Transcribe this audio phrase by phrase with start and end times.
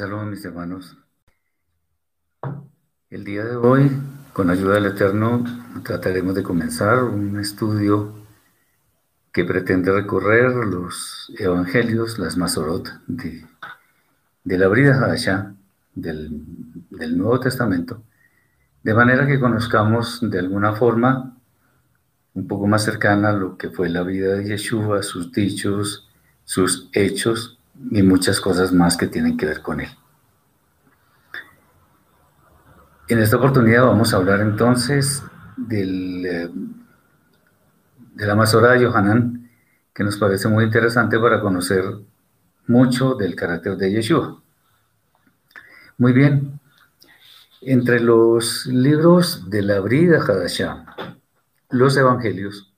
[0.00, 0.96] Shalom, mis hermanos.
[3.10, 3.90] El día de hoy,
[4.32, 5.44] con ayuda del Eterno,
[5.84, 8.14] trataremos de comenzar un estudio
[9.30, 13.44] que pretende recorrer los evangelios, las Masorot de,
[14.42, 15.52] de la Brida Hadashah,
[15.94, 16.30] del,
[16.88, 18.02] del Nuevo Testamento,
[18.82, 21.36] de manera que conozcamos de alguna forma
[22.32, 26.08] un poco más cercana lo que fue la vida de Yeshua, sus dichos,
[26.46, 27.59] sus hechos
[27.90, 29.88] y muchas cosas más que tienen que ver con él.
[33.08, 35.22] En esta oportunidad vamos a hablar entonces
[35.56, 36.22] del,
[38.14, 39.50] de la Masora de Yohanan,
[39.92, 41.84] que nos parece muy interesante para conocer
[42.68, 44.40] mucho del carácter de Yeshua.
[45.98, 46.60] Muy bien,
[47.62, 51.16] entre los libros de la Brida Hadashah,
[51.70, 52.72] los evangelios,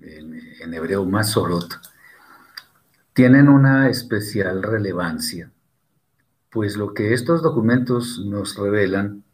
[0.00, 1.80] en, en hebreo Masorot,
[3.18, 5.50] tienen una especial relevancia,
[6.50, 9.24] pues lo que estos documentos nos revelan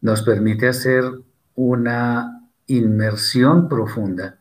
[0.00, 1.04] nos permite hacer
[1.54, 4.38] una inmersión profunda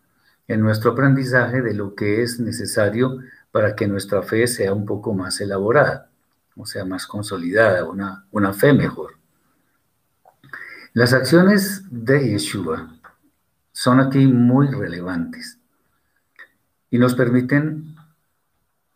[0.48, 3.18] en nuestro aprendizaje de lo que es necesario
[3.52, 6.10] para que nuestra fe sea un poco más elaborada,
[6.56, 9.18] o sea, más consolidada, una, una fe mejor.
[10.94, 12.96] Las acciones de Yeshua
[13.74, 15.60] son aquí muy relevantes
[16.90, 17.97] y nos permiten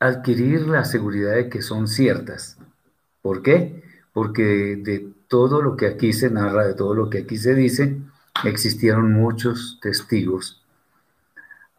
[0.02, 2.58] adquirir la seguridad de que son ciertas.
[3.22, 3.84] ¿Por qué?
[4.14, 7.98] Porque de todo lo que aquí se narra, de todo lo que aquí se dice,
[8.44, 10.64] existieron muchos testigos.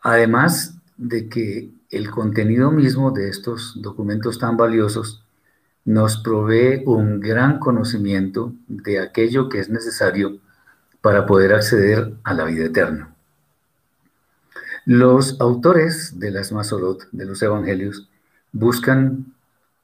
[0.03, 5.25] Además de que el contenido mismo de estos documentos tan valiosos
[5.85, 10.39] nos provee un gran conocimiento de aquello que es necesario
[11.01, 13.13] para poder acceder a la vida eterna.
[14.85, 18.09] Los autores de las Masorot, de los Evangelios,
[18.53, 19.35] buscan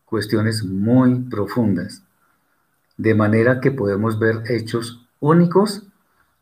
[0.05, 2.03] cuestiones muy profundas,
[2.97, 5.84] de manera que podemos ver hechos únicos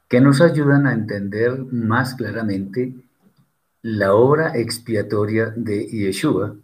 [0.09, 2.95] que nos ayudan a entender más claramente
[3.83, 6.57] la obra expiatoria de Yeshua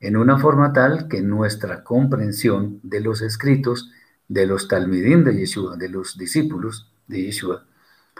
[0.00, 3.90] en una forma tal que nuestra comprensión de los escritos
[4.28, 7.64] de los Talmidim de Yeshua, de los discípulos de Yeshua,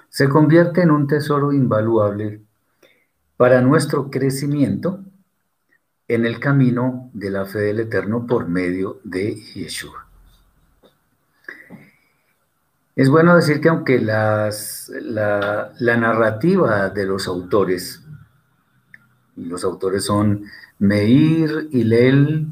[0.08, 2.40] se convierte en un tesoro invaluable
[3.36, 5.00] para nuestro crecimiento
[6.08, 10.06] en el camino de la fe del Eterno por medio de Yeshua.
[12.94, 14.50] Es bueno decir que aunque la,
[15.80, 18.02] narrativa de los autores,
[19.36, 20.44] los autores son
[20.78, 22.46] Meir, Hilel,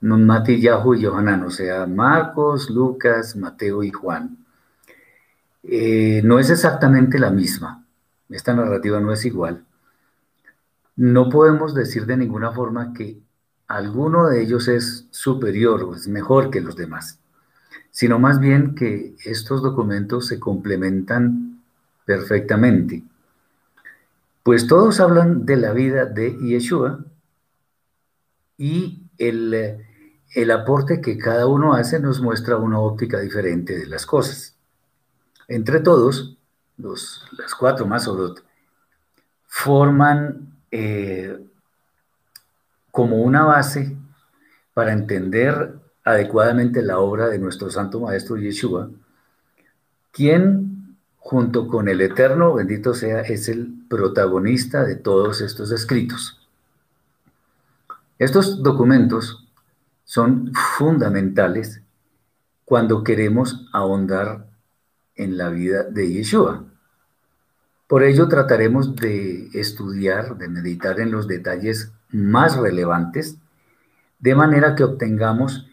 [0.00, 4.38] Nunmati, Yahu y Yohanan, o sea, Marcos, Lucas, Mateo y Juan,
[5.62, 7.84] eh, no es exactamente la misma.
[8.30, 9.66] Esta narrativa no es igual
[10.96, 13.18] no podemos decir de ninguna forma que
[13.68, 17.18] alguno de ellos es superior o es mejor que los demás,
[17.90, 21.62] sino más bien que estos documentos se complementan
[22.04, 23.02] perfectamente.
[24.42, 27.04] Pues todos hablan de la vida de Yeshua
[28.56, 29.84] y el,
[30.34, 34.56] el aporte que cada uno hace nos muestra una óptica diferente de las cosas.
[35.48, 36.38] Entre todos,
[36.78, 38.08] los, las cuatro más
[39.46, 41.38] forman eh,
[42.90, 43.96] como una base
[44.74, 48.90] para entender adecuadamente la obra de nuestro Santo Maestro Yeshua,
[50.12, 56.40] quien junto con el Eterno, bendito sea, es el protagonista de todos estos escritos.
[58.18, 59.46] Estos documentos
[60.04, 61.82] son fundamentales
[62.64, 64.46] cuando queremos ahondar
[65.16, 66.64] en la vida de Yeshua.
[67.86, 73.36] Por ello trataremos de estudiar, de meditar en los detalles más relevantes,
[74.18, 75.68] de manera que obtengamos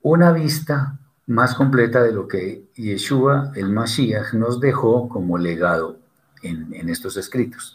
[0.00, 5.98] una vista más completa de lo que Yeshua, el Mashiach, nos dejó como legado
[6.42, 7.74] en, en estos escritos.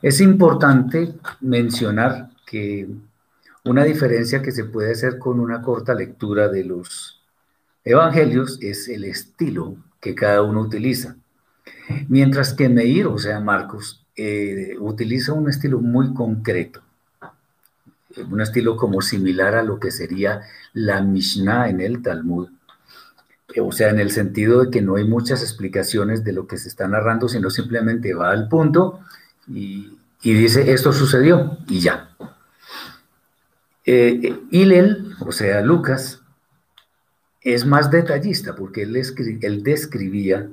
[0.00, 2.88] Es importante mencionar que
[3.64, 7.20] una diferencia que se puede hacer con una corta lectura de los
[7.84, 11.16] evangelios es el estilo que cada uno utiliza.
[12.08, 16.82] Mientras que Meir, o sea, Marcos, eh, utiliza un estilo muy concreto,
[18.30, 20.42] un estilo como similar a lo que sería
[20.72, 22.48] la Mishnah en el Talmud.
[23.54, 26.58] Eh, o sea, en el sentido de que no hay muchas explicaciones de lo que
[26.58, 29.00] se está narrando, sino simplemente va al punto
[29.48, 32.10] y, dice, esto sucedió y ya.
[33.86, 36.20] Eh, Hillel, o sea, Lucas,
[37.40, 39.00] es más detallista porque él,
[39.40, 40.50] él describía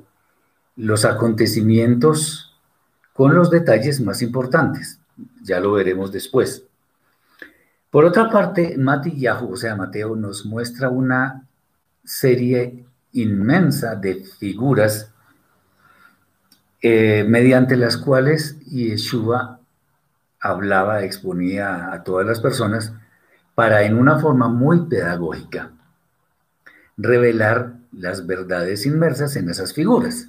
[0.77, 2.57] los acontecimientos
[3.13, 4.99] con los detalles más importantes.
[5.41, 6.63] Ya lo veremos después.
[7.89, 8.77] Por otra parte,
[9.15, 11.47] Yahu, o sea, Mateo, nos muestra una
[12.03, 15.11] serie inmensa de figuras
[16.81, 19.59] eh, mediante las cuales Yeshua
[20.39, 22.93] hablaba, exponía a todas las personas
[23.55, 25.71] para en una forma muy pedagógica
[26.97, 30.27] revelar las verdades inmersas en esas figuras,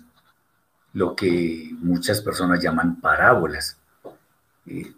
[0.94, 3.76] lo que muchas personas llaman parábolas.
[4.66, 4.92] Eh,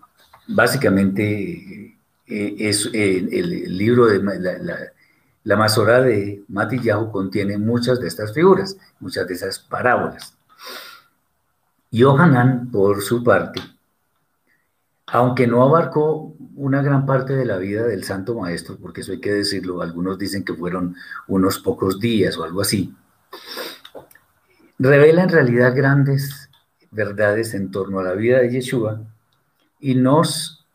[0.49, 1.97] básicamente
[2.27, 4.77] eh, es el, libro de la,
[5.45, 10.35] la, Masorá de Matillahu contiene muchas de estas figuras, muchas de esas parábolas.
[11.91, 13.61] Yohanan, por su parte,
[15.13, 19.21] aunque no abarcó una gran parte de la vida del Santo Maestro, porque eso hay
[19.21, 20.95] que decirlo, algunos dicen que fueron
[21.27, 22.95] unos pocos días o algo así,
[24.81, 26.49] revela en realidad grandes
[26.91, 29.03] verdades en torno a la vida de Yeshua
[29.79, 30.67] y nos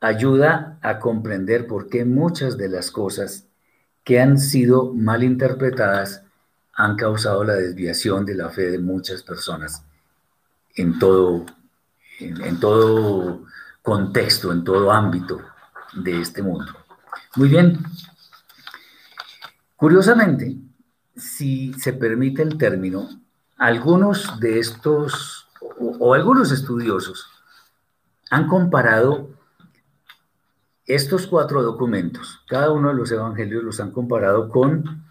[0.00, 3.46] ayuda a comprender por qué muchas de las cosas
[4.04, 6.22] que han sido mal interpretadas
[6.74, 9.82] han causado la desviación de la fe de muchas personas
[10.76, 11.44] en todo,
[12.20, 13.44] en, todo
[13.82, 15.40] contexto, en todo ámbito
[15.94, 16.72] de este mundo.
[17.34, 17.78] Muy bien.
[19.74, 20.56] Curiosamente,
[21.16, 23.23] si se permite el término,
[23.56, 25.48] algunos de estos,
[25.78, 27.28] o, algunos estudiosos,
[28.30, 29.30] han comparado
[30.86, 35.04] estos cuatro documentos, cada uno de los evangelios los han comparado con,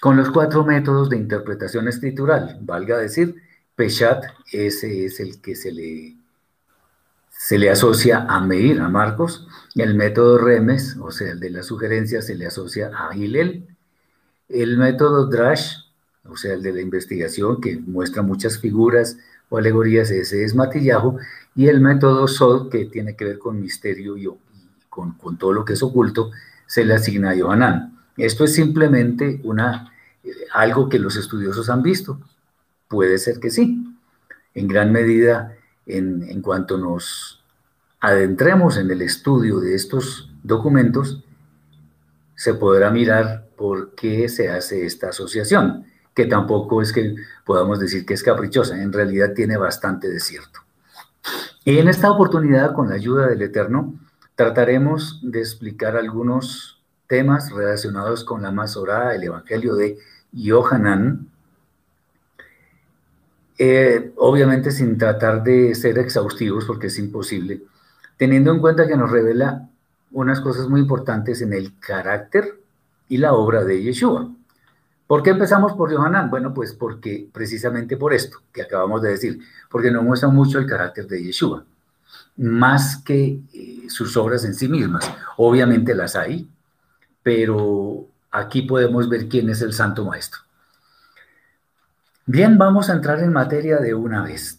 [0.00, 3.36] con los cuatro métodos de interpretación escritural, valga decir,
[3.74, 6.16] Peshat, ese es el que se le,
[7.28, 9.48] se le asocia a Meir, a Marcos.
[9.74, 13.66] El método Remes, o sea, el de la sugerencia, se le asocia a Hillel.
[14.48, 15.76] El método Drash,
[16.28, 19.18] o sea, el de la investigación, que muestra muchas figuras
[19.48, 21.18] o alegorías, ese es Matillahu.
[21.54, 24.28] Y el método Sod, que tiene que ver con misterio y
[24.88, 26.30] con, con todo lo que es oculto,
[26.66, 27.98] se le asigna a Yohanan.
[28.16, 29.92] Esto es simplemente una,
[30.22, 32.20] eh, algo que los estudiosos han visto.
[32.88, 33.84] Puede ser que sí.
[34.54, 35.56] En gran medida,
[35.86, 37.42] en, cuanto nos
[38.00, 41.24] adentremos en el estudio de estos documentos,
[42.36, 48.06] se podrá mirar por qué se hace esta asociación, que tampoco es que podamos decir
[48.06, 50.60] que es caprichosa, en realidad tiene bastante de cierto.
[51.64, 53.94] Y en esta oportunidad, con la ayuda del Eterno,
[54.34, 59.98] trataremos de explicar algunos temas relacionados con la Masorá, el Evangelio de
[60.32, 61.28] Yohanan,
[63.56, 67.62] eh, obviamente sin tratar de ser exhaustivos porque es imposible,
[68.16, 69.68] teniendo en cuenta que nos revela
[70.10, 72.60] unas cosas muy importantes en el carácter
[73.08, 74.30] y la obra de Yeshua.
[75.14, 76.28] ¿Por qué empezamos por Yohanan?
[76.28, 79.38] Bueno, pues porque precisamente por esto que acabamos de decir,
[79.70, 81.64] porque nos muestra mucho el carácter de Yeshua,
[82.38, 85.08] más que eh, sus obras en sí mismas.
[85.36, 86.50] Obviamente las hay,
[87.22, 90.40] pero aquí podemos ver quién es el Santo Maestro.
[92.26, 94.58] Bien, vamos a entrar en materia de una vez.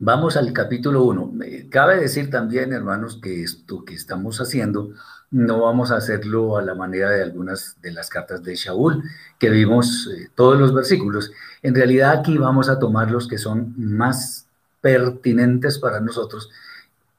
[0.00, 1.34] Vamos al capítulo 1.
[1.70, 4.90] Cabe decir también, hermanos, que esto que estamos haciendo
[5.30, 9.04] no vamos a hacerlo a la manera de algunas de las cartas de Shaul,
[9.38, 11.30] que vimos eh, todos los versículos.
[11.62, 14.46] En realidad aquí vamos a tomar los que son más
[14.80, 16.50] pertinentes para nosotros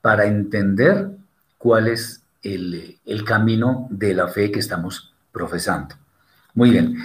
[0.01, 1.09] para entender
[1.57, 5.95] cuál es el, el camino de la fe que estamos profesando.
[6.53, 6.97] Muy bien.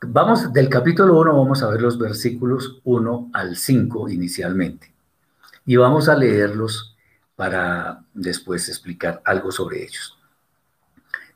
[0.00, 4.92] Vamos del capítulo 1, vamos a ver los versículos 1 al 5 inicialmente.
[5.66, 6.96] Y vamos a leerlos
[7.34, 10.15] para después explicar algo sobre ellos.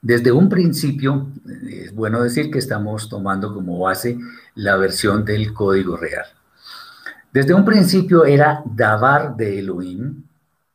[0.02, 4.18] Desde un principio, eh, es bueno decir que estamos tomando como base
[4.54, 6.26] la versión del código real.
[7.32, 10.24] Desde un principio era Dabar de Elohim,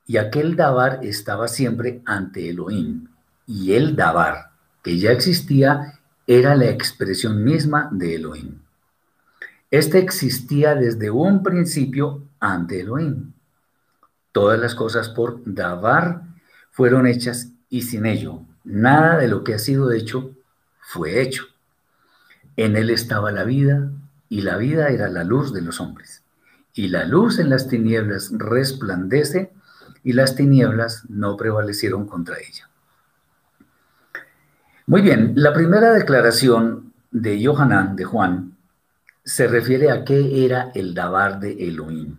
[0.08, 3.08] y aquel Dabar estaba siempre ante Elohim.
[3.48, 4.52] Y el Dabar,
[4.84, 8.60] que ya existía, era la expresión misma de Elohim.
[9.72, 13.34] Este existía desde un principio ante Elohim.
[14.32, 16.22] Todas las cosas por Dabar
[16.72, 20.32] fueron hechas y sin ello, nada de lo que ha sido hecho
[20.82, 21.46] fue hecho.
[22.58, 23.90] En él estaba la vida
[24.28, 26.24] y la vida era la luz de los hombres.
[26.74, 29.54] Y la luz en las tinieblas resplandece
[30.04, 32.70] y las tinieblas no prevalecieron contra ella.
[34.88, 38.56] Muy bien, la primera declaración de Yohanan, de Juan,
[39.24, 42.18] se refiere a qué era el Dabar de Elohim.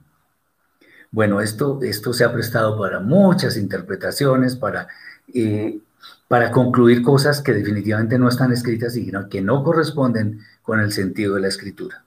[1.13, 4.89] Bueno, esto, esto se ha prestado para muchas interpretaciones, para,
[5.33, 5.79] eh,
[6.29, 11.35] para concluir cosas que definitivamente no están escritas y que no corresponden con el sentido
[11.35, 12.03] de la escritura.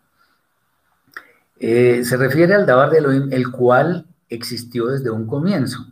[1.60, 5.88] Eh, se refiere al Dabar de Elohim, el cual existió desde un comienzo.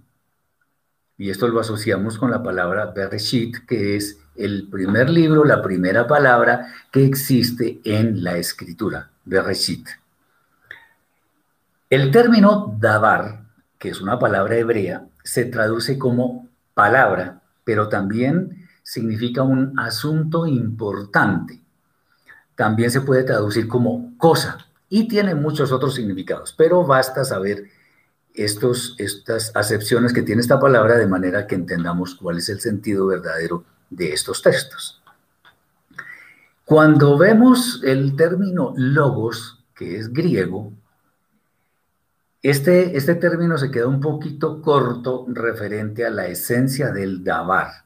[1.17, 6.05] Y esto lo asociamos con la palabra Bereshit, que es el primer libro, la primera
[6.05, 9.87] palabra que existe en la escritura, Bereshit.
[11.89, 13.45] El término davar,
[13.79, 21.61] que es una palabra hebrea, se traduce como palabra, pero también significa un asunto importante.
[22.55, 27.65] También se puede traducir como cosa y tiene muchos otros significados, pero basta saber
[28.33, 33.05] estos, estas acepciones que tiene esta palabra de manera que entendamos cuál es el sentido
[33.05, 35.01] verdadero de estos textos.
[36.63, 40.71] Cuando vemos el término logos, que es griego,
[42.49, 47.83] este, este término se queda un poquito corto referente a la esencia del dabar,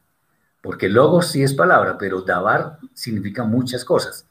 [0.60, 4.26] porque logos sí es palabra, pero dabar significa muchas cosas.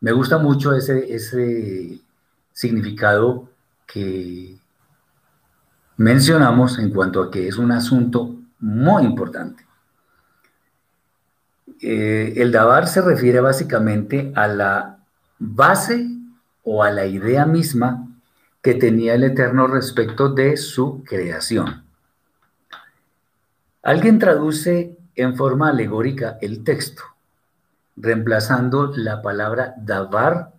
[0.00, 2.00] Me gusta mucho ese, ese
[2.52, 3.48] significado
[3.86, 4.56] que
[5.96, 9.66] mencionamos en cuanto a que es un asunto muy importante.
[11.80, 14.98] Eh, el Dabar se refiere básicamente a la
[15.38, 16.08] base
[16.62, 18.13] o a la idea misma
[18.64, 21.84] que tenía el Eterno respecto de su creación.
[23.82, 27.02] Alguien traduce en forma alegórica el texto,
[27.94, 30.52] reemplazando la palabra Dabar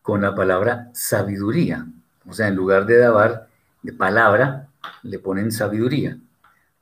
[0.00, 1.88] con la palabra sabiduría.
[2.24, 3.48] O sea, en lugar de Dabar,
[3.82, 4.68] de palabra,
[5.02, 6.16] le ponen sabiduría,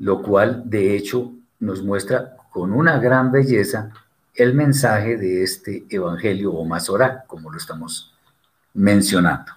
[0.01, 3.91] lo cual de hecho nos muestra con una gran belleza
[4.35, 8.15] el mensaje de este evangelio o Masorá, como lo estamos
[8.75, 9.56] mencionando.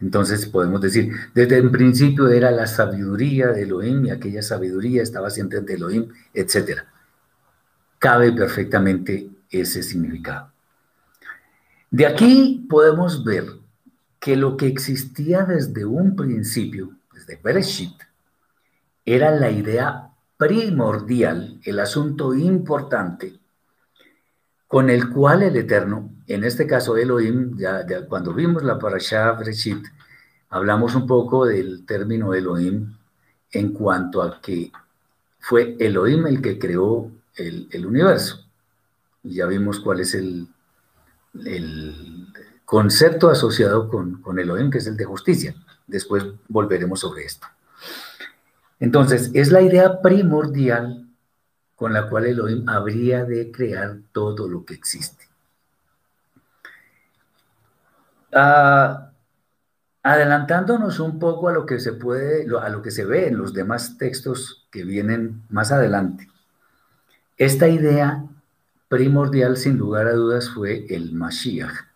[0.00, 5.30] Entonces podemos decir, desde el principio era la sabiduría de Elohim y aquella sabiduría estaba
[5.30, 6.82] siempre ante Elohim, etc.
[7.98, 10.52] Cabe perfectamente ese significado.
[11.90, 13.46] De aquí podemos ver
[14.20, 17.94] que lo que existía desde un principio, desde Bereshit,
[19.04, 23.37] era la idea primordial, el asunto importante,
[24.68, 29.82] con el cual el Eterno, en este caso Elohim, ya, cuando vimos la parasha Bereshit,
[30.50, 32.94] hablamos un poco del término Elohim
[33.50, 34.70] en cuanto a que
[35.40, 38.44] fue Elohim el que creó el, universo.
[39.22, 40.46] Y ya vimos cuál es el,
[41.46, 42.26] el
[42.66, 45.54] concepto asociado con, con Elohim, que es el de justicia.
[45.86, 47.46] Después volveremos sobre esto.
[48.80, 51.07] Entonces, es la idea primordial
[51.78, 55.26] con la cual Elohim habría de crear todo lo que existe.
[58.34, 59.12] Ah,
[60.02, 63.54] adelantándonos un poco a lo que se puede, a lo que se ve en los
[63.54, 66.28] demás textos que vienen más adelante.
[67.38, 68.24] Esta idea
[68.88, 71.88] primordial, sin lugar a dudas, fue el Mashiach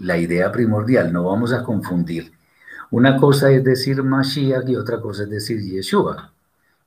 [0.00, 2.32] la idea primordial, no vamos a confundir.
[2.90, 6.32] Una cosa es decir Mashiach y otra cosa es decir Yeshua.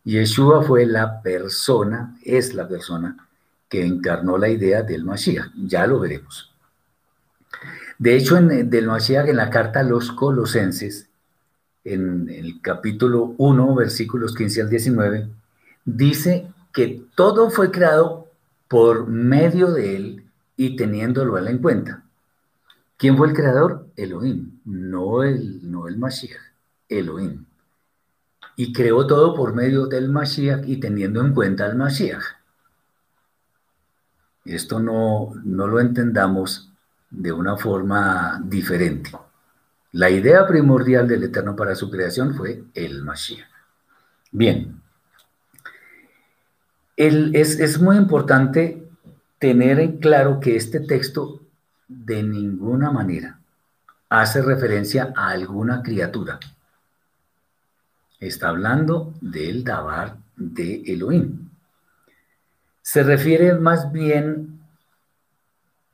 [0.03, 3.27] Yeshua fue la persona, es la persona
[3.69, 5.51] que encarnó la idea del Mashiach.
[5.55, 6.51] Ya lo veremos.
[7.97, 11.07] De hecho, en, del Mashiach, en la carta a los colosenses,
[11.83, 15.29] en el capítulo 1, versículos 15 al 19,
[15.85, 18.27] dice que todo fue creado
[18.67, 20.23] por medio de él
[20.57, 22.03] y teniéndolo él en cuenta.
[22.97, 23.87] ¿Quién fue el creador?
[23.95, 26.39] Elohim, no el, no el Mashiach,
[26.89, 27.45] Elohim.
[28.55, 32.23] Y creó todo por medio del Mashiach y teniendo en cuenta al Mashiach.
[34.45, 36.71] Esto no, no lo entendamos
[37.09, 39.11] de una forma diferente.
[39.93, 43.47] La idea primordial del Eterno para su creación fue el Mashiach.
[44.31, 44.81] Bien,
[46.97, 48.89] es, es muy importante
[49.39, 51.41] tener en claro que este texto
[51.87, 53.39] de ninguna manera
[54.09, 56.39] hace referencia a alguna criatura.
[58.23, 61.49] Está hablando del Dabar de Elohim.
[62.81, 64.61] Se refiere más bien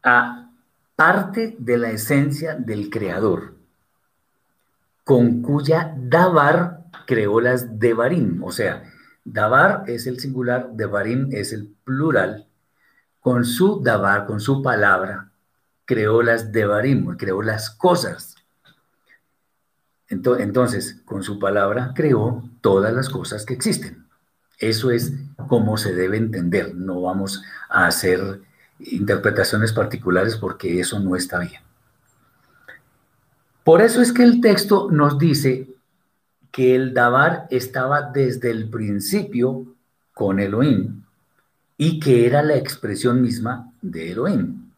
[0.04, 0.52] a
[0.96, 3.56] parte de la esencia del creador,
[5.04, 8.44] con cuya Dabar creó las Devarim.
[8.44, 8.84] O sea,
[9.26, 12.48] Dabar es el singular, Devarim es el plural.
[13.22, 15.32] Con su Dabar, con su palabra,
[15.86, 18.36] creó las Devarim, creó las cosas.
[20.10, 24.06] Entonces, con su palabra creó todas las cosas que existen.
[24.58, 25.14] Eso es
[25.48, 26.76] como se debe entender.
[26.76, 28.42] No vamos a hacer
[28.80, 31.62] interpretaciones particulares porque eso no está bien.
[33.64, 35.70] Por eso es que el texto nos dice
[36.52, 39.76] que el Dabar estaba desde el principio
[40.14, 41.04] con Elohim
[41.78, 44.70] y que era la expresión misma de Elohim.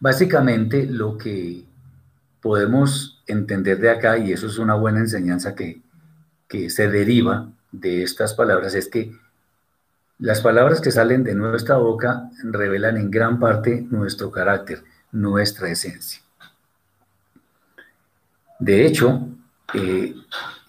[0.00, 1.67] Básicamente lo que
[2.40, 5.82] podemos entender de acá, y eso es una buena enseñanza que,
[6.70, 9.12] se deriva de estas palabras es que
[10.18, 16.22] las palabras que salen de nuestra boca revelan en gran parte nuestro carácter, nuestra esencia.
[18.58, 19.28] De hecho,
[19.74, 20.14] eh,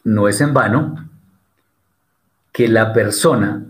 [0.04, 1.10] no es en vano
[2.52, 3.66] que la persona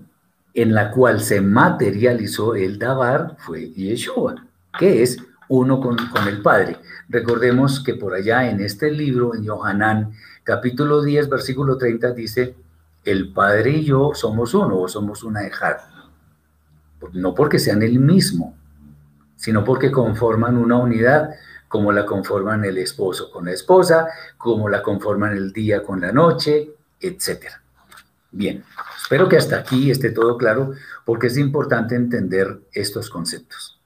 [0.56, 5.18] en la cual se materializó el Dabar fue Yeshua, que es
[5.50, 6.78] uno con, el Padre.
[7.10, 10.14] Recordemos que por allá en este libro, en Yohanan,
[10.44, 12.56] capítulo 10, versículo 30, dice,
[13.04, 15.78] el Padre y yo somos uno o somos una ejad.
[17.14, 18.56] No porque sean el mismo,
[19.36, 21.32] sino porque conforman una unidad,
[21.68, 26.12] como la conforman el esposo con la esposa, como la conforman el día con la
[26.12, 27.46] noche, etc.
[28.32, 28.64] Bien,
[29.02, 30.74] espero que hasta aquí esté todo claro,
[31.06, 33.79] porque es importante entender estos conceptos.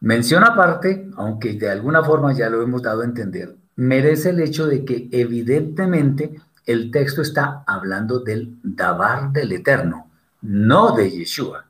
[0.00, 4.66] Mención aparte, aunque de alguna forma ya lo hemos dado a entender, merece el hecho
[4.66, 10.10] de que evidentemente el texto está hablando del Dabar del Eterno,
[10.42, 11.66] no de Yeshua,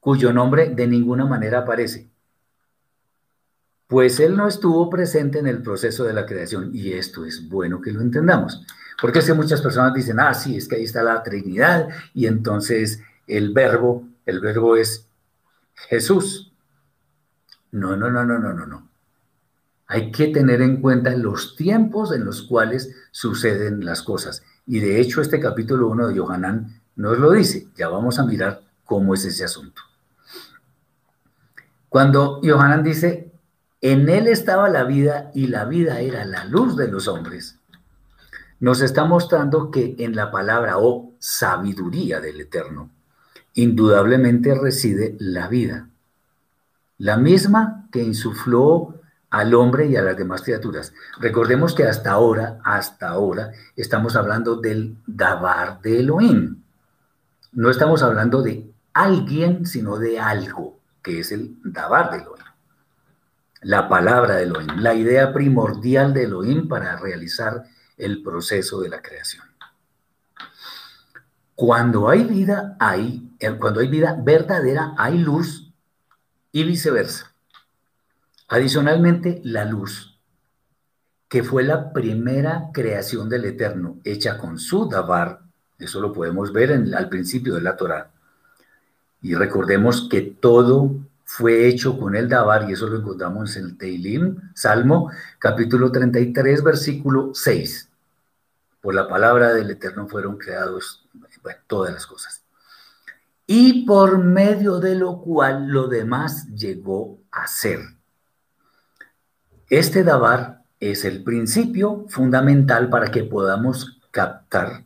[0.00, 2.08] cuyo nombre de ninguna manera aparece.
[3.88, 7.80] Pues él no estuvo presente en el proceso de la creación y esto es bueno
[7.80, 8.64] que lo entendamos.
[9.00, 13.02] Porque es muchas personas dicen, ah, sí, es que ahí está la Trinidad y entonces
[13.26, 15.08] el verbo, el verbo es
[15.74, 16.51] Jesús.
[17.72, 18.88] No, no, no, no, no, no, no.
[19.86, 24.42] Hay que tener en cuenta los tiempos en los cuales suceden las cosas.
[24.66, 27.68] Y de hecho este capítulo 1 de Yohanan nos lo dice.
[27.76, 29.82] Ya vamos a mirar cómo es ese asunto.
[31.88, 33.32] Cuando Yohanan dice,
[33.82, 37.58] en él estaba la vida y la vida era la luz de los hombres,
[38.60, 42.90] nos está mostrando que en la palabra o sabiduría del Eterno,
[43.54, 45.88] indudablemente reside la vida,
[47.02, 50.94] la misma que insufló al hombre y a las demás criaturas.
[51.18, 56.62] Recordemos que hasta ahora, hasta ahora, estamos hablando del Dabar de Elohim.
[57.50, 62.44] No estamos hablando de alguien, sino de algo, que es el Dabar de Elohim.
[63.62, 67.64] La palabra de Elohim, la idea primordial de Elohim para realizar
[67.96, 69.44] el proceso de la creación.
[71.56, 75.61] Cuando hay vida, hay, eh, cuando hay vida verdadera, hay luz
[76.52, 77.32] y viceversa.
[78.48, 80.20] Adicionalmente, la luz,
[81.28, 85.40] que fue la primera creación del Eterno, hecha con su Dabar,
[85.78, 88.10] eso lo podemos ver en, al principio de la Torah.
[89.22, 93.78] Y recordemos que todo fue hecho con el Dabar, y eso lo encontramos en el
[93.78, 97.88] Teilim, Salmo, capítulo 33, versículo 6.
[98.82, 101.08] Por la palabra del Eterno fueron creados
[101.66, 102.41] todas las cosas.
[103.54, 107.80] Y por medio de lo cual lo demás llegó a ser.
[109.68, 114.84] Este Dabar es el principio fundamental para que podamos captar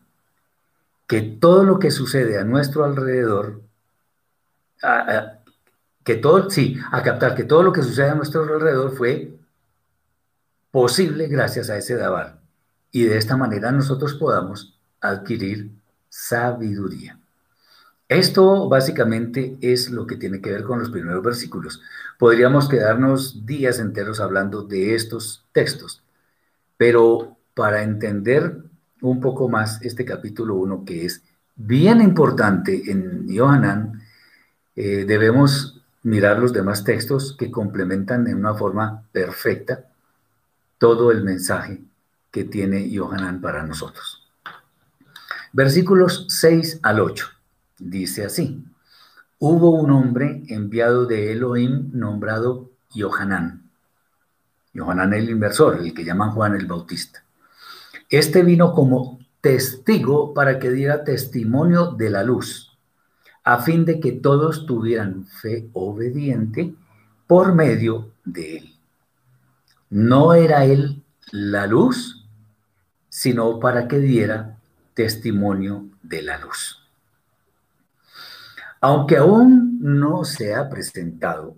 [1.07, 3.63] que todo lo que sucede a nuestro alrededor,
[6.03, 9.39] que todo, sí, a captar que todo lo que sucede a nuestro alrededor fue
[10.73, 12.41] posible gracias a ese Dabar.
[12.91, 15.71] Y de esta manera nosotros podamos adquirir
[16.09, 17.17] sabiduría.
[18.09, 21.83] Esto básicamente es lo que tiene que ver con los primeros versículos.
[22.19, 26.05] Podríamos quedarnos días enteros hablando de estos textos,
[26.77, 28.59] pero para entender
[29.01, 31.23] un poco más este capítulo 1, que es
[31.57, 34.01] bien importante en Yohanan,
[34.77, 39.87] eh, debemos mirar los demás textos que complementan de una forma perfecta
[40.79, 41.81] todo el mensaje
[42.31, 44.23] que tiene Yohanan para nosotros.
[45.53, 47.36] Versículos 6 al 8.
[47.79, 48.65] Dice así,
[49.39, 53.71] hubo un hombre enviado de Elohim nombrado Yohanan.
[54.73, 57.23] Yohanan el inversor, el que llaman Juan el Bautista.
[58.09, 62.79] Este vino como testigo para que diera testimonio de la luz,
[63.45, 66.75] a fin de que todos tuvieran fe obediente
[67.27, 68.75] por medio de él.
[69.91, 72.27] No era él la luz,
[73.09, 74.59] sino para que diera
[74.95, 76.76] testimonio de la luz.
[78.81, 81.57] Aunque aún no se ha presentado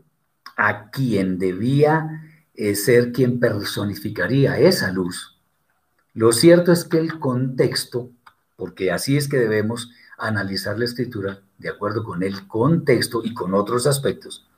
[0.57, 2.23] a quien debía
[2.55, 5.39] eh, ser quien personificaría esa luz,
[6.15, 8.11] lo cierto es que el contexto,
[8.57, 13.55] porque así es que debemos analizar la escritura de acuerdo con el contexto y con
[13.55, 14.49] otros aspectos,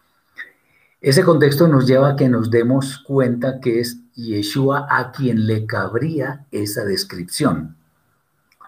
[1.03, 5.65] ese contexto nos lleva a que nos demos cuenta que es Yeshua a quien le
[5.65, 7.77] cabría esa descripción,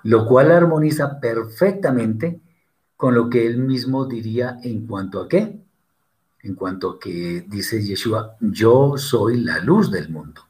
[0.03, 2.41] lo cual armoniza perfectamente
[3.03, 5.59] con lo que él mismo diría en cuanto a qué.
[6.45, 10.43] En cuanto a que dice Yeshua, yo soy la luz del mundo.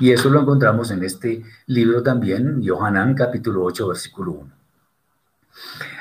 [0.00, 4.50] Y eso lo encontramos en este libro también, Yohanan capítulo 8, versículo 1.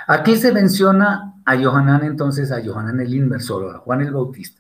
[0.08, 4.60] Aquí se menciona a Yohanan entonces, a Yohanan el inversor, a Juan el Bautista,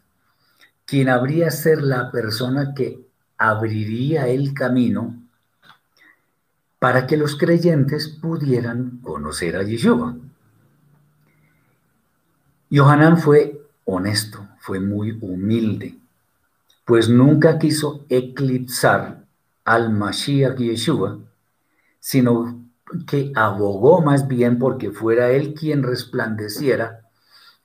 [0.86, 3.04] quien habría ser la persona que
[3.39, 5.15] abriría el camino
[6.77, 10.17] para que los creyentes pudieran conocer a Yeshua.
[12.71, 15.99] Yohanan fue honesto, fue muy humilde,
[16.86, 19.25] pues nunca quiso eclipsar
[19.65, 21.19] al Mashiach Yeshua,
[21.99, 22.63] sino
[23.05, 27.01] que abogó más bien porque fuera él quien resplandeciera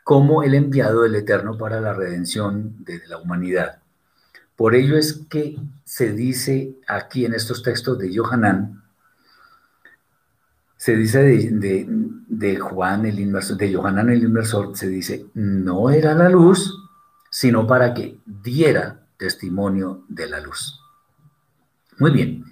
[0.02, 3.78] como el enviado del Eterno para la redención de la humanidad.
[4.56, 8.82] Por ello es que se dice aquí en estos textos de Yohanan,
[10.76, 16.28] se dice de, Juan el inversor, de Yohanan el inversor, se dice, no era la
[16.28, 16.74] luz,
[17.30, 20.80] sino para que diera testimonio de la luz.
[21.98, 22.44] Muy bien,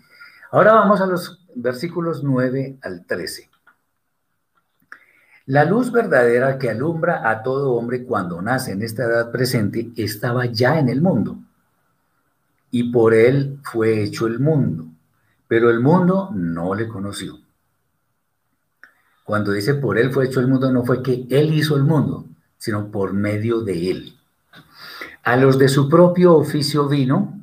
[0.51, 3.51] ahora vamos a los versículos 9 al 13.
[5.47, 10.47] La luz verdadera que alumbra a todo hombre cuando nace en esta edad presente estaba
[10.47, 11.39] ya en el mundo,
[12.71, 14.87] y por él fue hecho el mundo,
[15.47, 17.44] pero el mundo no le conoció.
[19.25, 22.27] Cuando dice por él fue hecho el mundo, no fue que él hizo el mundo,
[22.59, 24.19] sino por medio de él.
[25.23, 27.43] A los de su propio oficio vino,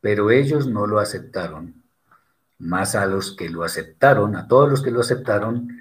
[0.00, 1.74] pero ellos no lo aceptaron.
[2.58, 5.76] Más a los que lo aceptaron, a todos los que lo aceptaron,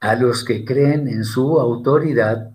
[0.00, 2.50] a los que creen en su autoridad,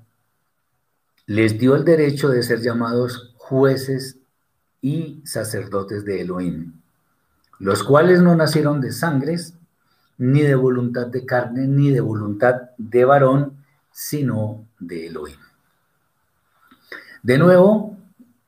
[1.26, 4.18] les dio el derecho de ser llamados jueces
[4.82, 6.74] y sacerdotes de Elohim,
[7.60, 9.54] los cuales no nacieron de sangres,
[10.20, 15.40] ni de voluntad de carne, ni de voluntad de varón, sino de Elohim.
[17.24, 17.98] De nuevo,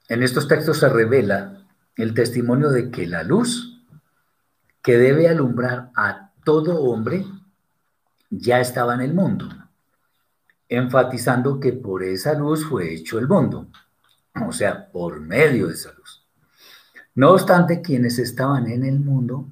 [0.08, 3.82] en estos textos se revela el testimonio de que la luz
[4.82, 7.26] que debe alumbrar a todo hombre
[8.30, 9.48] ya estaba en el mundo,
[10.68, 13.68] enfatizando que por esa luz fue hecho el mundo,
[14.46, 16.26] o sea, por medio de esa luz.
[17.16, 19.52] No obstante, quienes estaban en el mundo,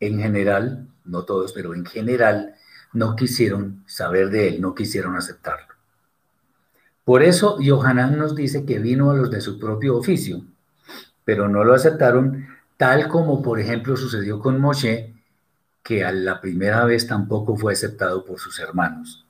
[0.00, 2.54] en general, no todos, pero en general,
[2.92, 5.74] no quisieron saber de él, no quisieron aceptarlo.
[7.04, 10.42] Por eso Yohanan nos dice que vino a los de su propio oficio,
[11.24, 15.14] pero no lo aceptaron, tal como por ejemplo sucedió con Moshe,
[15.82, 19.26] que a la primera vez tampoco fue aceptado por sus hermanos.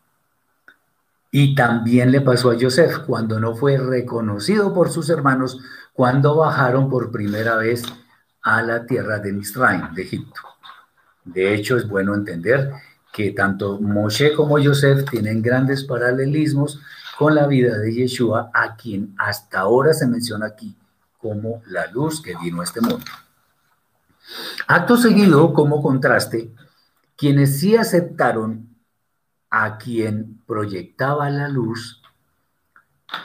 [1.33, 5.59] Y también le pasó a Joseph cuando no fue reconocido por sus hermanos
[5.93, 7.83] cuando bajaron por primera vez
[8.43, 10.41] a la tierra de Misraim, de Egipto.
[11.25, 12.73] De hecho, es bueno entender
[13.13, 16.81] que tanto Moshe como Joseph tienen grandes paralelismos
[17.17, 20.77] con la vida de Yeshua, a quien hasta ahora se menciona aquí
[21.19, 23.05] como la luz que vino a este mundo.
[24.67, 26.51] Acto seguido, como contraste,
[27.17, 28.69] quienes sí aceptaron
[29.49, 32.03] a quien proyectaba la luz,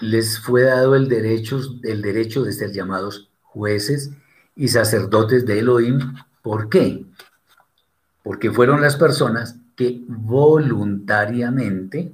[0.02, 4.12] les fue dado el derecho, el derecho de ser llamados jueces
[4.56, 6.16] y sacerdotes de Elohim.
[6.44, 7.06] ¿Por qué?
[8.30, 12.13] Porque fueron las personas que voluntariamente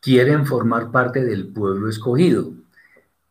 [0.00, 2.54] quieren formar parte del pueblo escogido,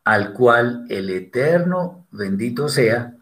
[0.04, 3.16] al cual el Eterno, bendito sea,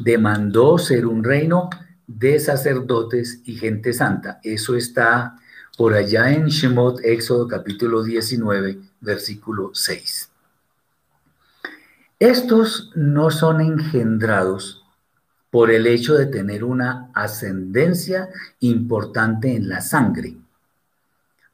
[0.00, 1.70] demandó ser un reino
[2.08, 4.40] de sacerdotes y gente santa.
[4.42, 5.36] Eso está
[5.78, 10.28] por allá en Shemot, Éxodo capítulo 19, versículo 6.
[12.18, 14.83] Estos no son engendrados
[15.54, 20.36] por el hecho de tener una ascendencia importante en la sangre,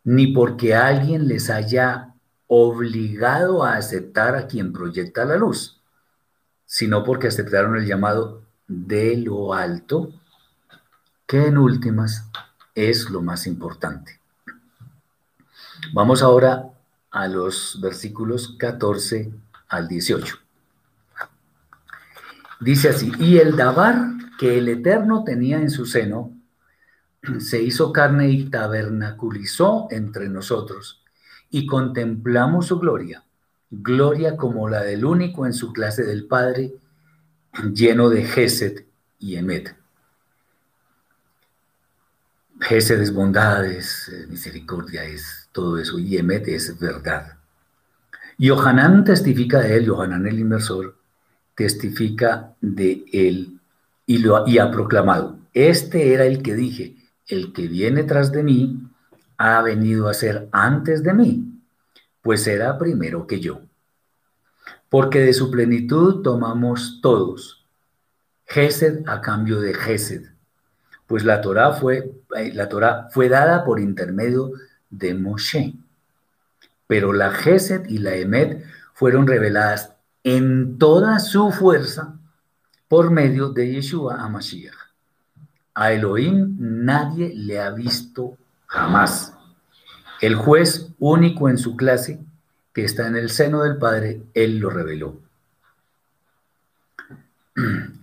[0.05, 2.15] ni porque alguien les haya
[2.47, 5.83] obligado a aceptar a quien proyecta la luz,
[6.65, 10.15] sino porque aceptaron el llamado de lo alto,
[11.27, 12.25] que en últimas
[12.75, 14.19] es lo más importante.
[15.93, 16.71] Vamos ahora
[17.11, 19.31] a los versículos 14
[19.69, 20.39] al 18.
[22.61, 23.96] Dice así, y el Dabar
[24.38, 26.37] que el Eterno tenía en su seno,
[27.38, 31.03] se hizo carne y tabernaculizó entre nosotros,
[31.51, 33.25] y contemplamos su gloria,
[33.70, 36.75] gloria como la del único en su clase del Padre,
[37.73, 38.85] lleno de Gesed
[39.18, 39.75] y Emet.
[42.61, 47.38] Gesed es bondades, eh, misericordia es todo eso, y Emet es verdad.
[48.37, 51.00] Yohanan testifica de él, Yohanan el inversor,
[51.61, 53.61] testifica de él
[54.07, 56.96] y, lo, y ha proclamado, este era el que dije,
[57.27, 58.88] el que viene tras de mí
[59.37, 61.61] ha venido a ser antes de mí,
[62.23, 63.61] pues era primero que yo.
[64.88, 67.62] Porque de su plenitud tomamos todos,
[68.46, 70.31] Gesed a cambio de Gesed,
[71.07, 74.53] pues la Torah fue, eh, la Torah fue dada por intermedio
[74.88, 75.75] de Moshe,
[76.87, 82.19] pero la Gesed y la Emet fueron reveladas en toda su fuerza
[82.89, 84.75] por medio de Yeshua a Mashiach.
[85.75, 89.33] A Elohim nadie le ha visto jamás.
[90.21, 92.21] El juez único en su clase,
[92.75, 95.21] que está en el seno del Padre, él lo reveló.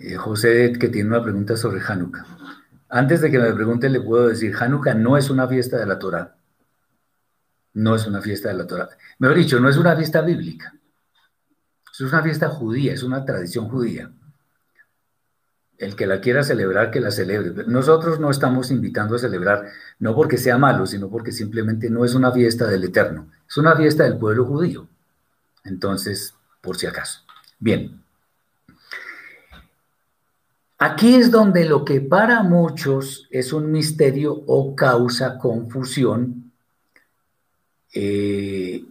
[0.00, 2.26] Eh, José, que tiene una pregunta sobre Hanukkah.
[2.88, 6.00] Antes de que me pregunte, le puedo decir, Hanukkah no es una fiesta de la
[6.00, 6.34] Torah.
[7.74, 8.88] No es una fiesta de la Torah.
[9.20, 10.74] Mejor dicho, no es una fiesta bíblica.
[11.94, 14.10] Es una fiesta judía, es una tradición judía.
[15.78, 17.64] El que la quiera celebrar, que la celebre.
[17.68, 19.68] Nosotros no estamos invitando a celebrar,
[20.00, 23.76] no porque sea malo, sino porque simplemente no es una fiesta del Eterno, es una
[23.76, 24.88] fiesta del pueblo judío.
[25.62, 27.20] Entonces, por si acaso.
[27.60, 28.02] Bien.
[30.78, 36.52] Aquí es donde lo que para muchos es un misterio o causa confusión,
[37.92, 38.84] eh,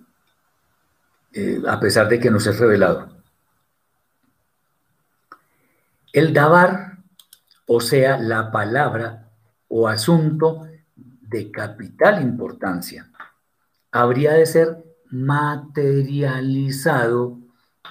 [1.34, 3.14] eh, a pesar de que nos es revelado.
[6.12, 6.98] El dabar,
[7.66, 9.30] o sea, la palabra
[9.68, 13.10] o asunto de capital importancia,
[13.92, 17.40] habría de ser materializado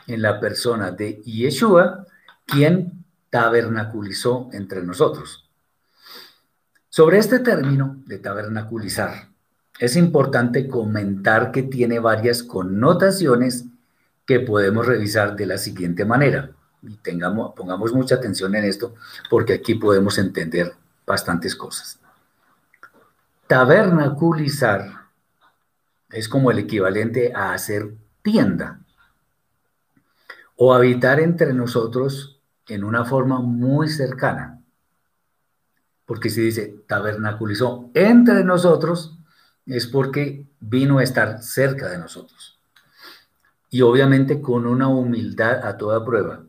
[0.07, 2.07] en la persona de Yeshua,
[2.47, 5.51] quien tabernaculizó entre nosotros.
[6.89, 9.32] Sobre este término de tabernaculizar,
[9.79, 13.65] es importante comentar que tiene varias connotaciones
[14.27, 16.51] que podemos revisar de la siguiente manera.
[16.83, 18.95] Y tengamos, pongamos mucha atención en esto
[19.31, 20.75] porque aquí podemos entender
[21.07, 21.99] bastantes cosas.
[23.47, 25.03] Tabernaculizar
[26.11, 28.81] es como el equivalente a hacer tienda
[30.57, 34.61] o habitar entre nosotros en una forma muy cercana.
[36.07, 39.19] Porque si dice tabernaculizó entre nosotros,
[39.67, 42.59] es porque vino a estar cerca de nosotros.
[43.71, 46.45] Y obviamente con una humildad a toda prueba.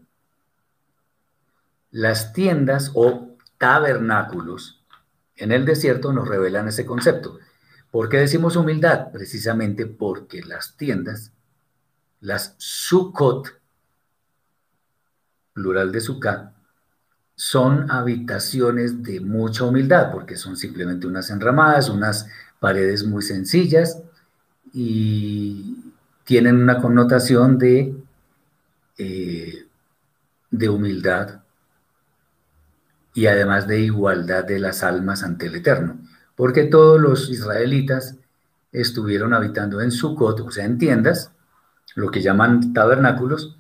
[1.92, 4.84] Las tiendas o tabernáculos
[5.36, 7.40] en el desierto nos revelan ese concepto.
[7.92, 9.12] ¿Por qué decimos humildad?
[9.12, 11.32] Precisamente porque las tiendas,
[12.20, 13.48] las sukkot,
[15.54, 16.54] plural de sukkah,
[17.36, 22.28] son habitaciones de mucha humildad, porque son simplemente unas enramadas, unas
[22.64, 24.02] paredes muy sencillas
[24.72, 25.92] y
[26.24, 27.94] tienen una connotación de,
[28.98, 29.68] eh,
[30.50, 31.42] de humildad
[33.14, 36.00] y además de igualdad de las almas ante el Eterno,
[36.38, 38.16] porque todos los israelitas
[38.72, 41.32] estuvieron habitando en Sukkot, o sea, en tiendas,
[41.96, 43.58] lo que llaman tabernáculos,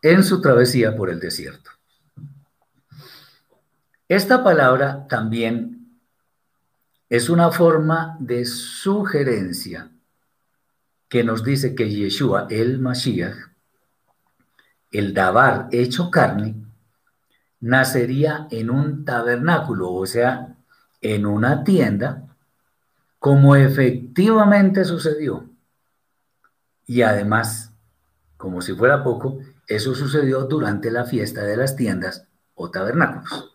[0.00, 1.72] en su travesía por el desierto.
[4.06, 5.79] Esta palabra también
[7.10, 9.90] es una forma de sugerencia
[11.08, 13.36] que nos dice que Yeshua, el Mashiach,
[14.92, 16.54] el Dabar hecho carne,
[17.58, 20.56] nacería en un tabernáculo, o sea,
[21.00, 22.28] en una tienda,
[23.18, 25.50] como efectivamente sucedió.
[26.86, 27.72] Y además,
[28.36, 33.49] como si fuera poco, eso sucedió durante la fiesta de las tiendas o tabernáculos.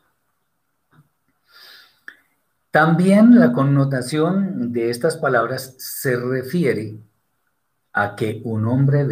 [2.76, 6.98] También la connotación de estas palabras se refiere
[7.94, 9.06] a que un hombre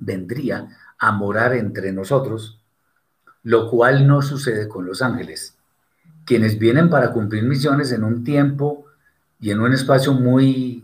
[0.00, 2.58] vendría a morar entre nosotros,
[3.42, 5.58] lo cual no sucede con los ángeles,
[6.24, 8.86] quienes vienen para cumplir misiones en un tiempo
[9.40, 10.82] y en un espacio muy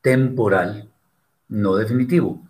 [0.00, 0.88] temporal,
[1.50, 2.40] no definitivo.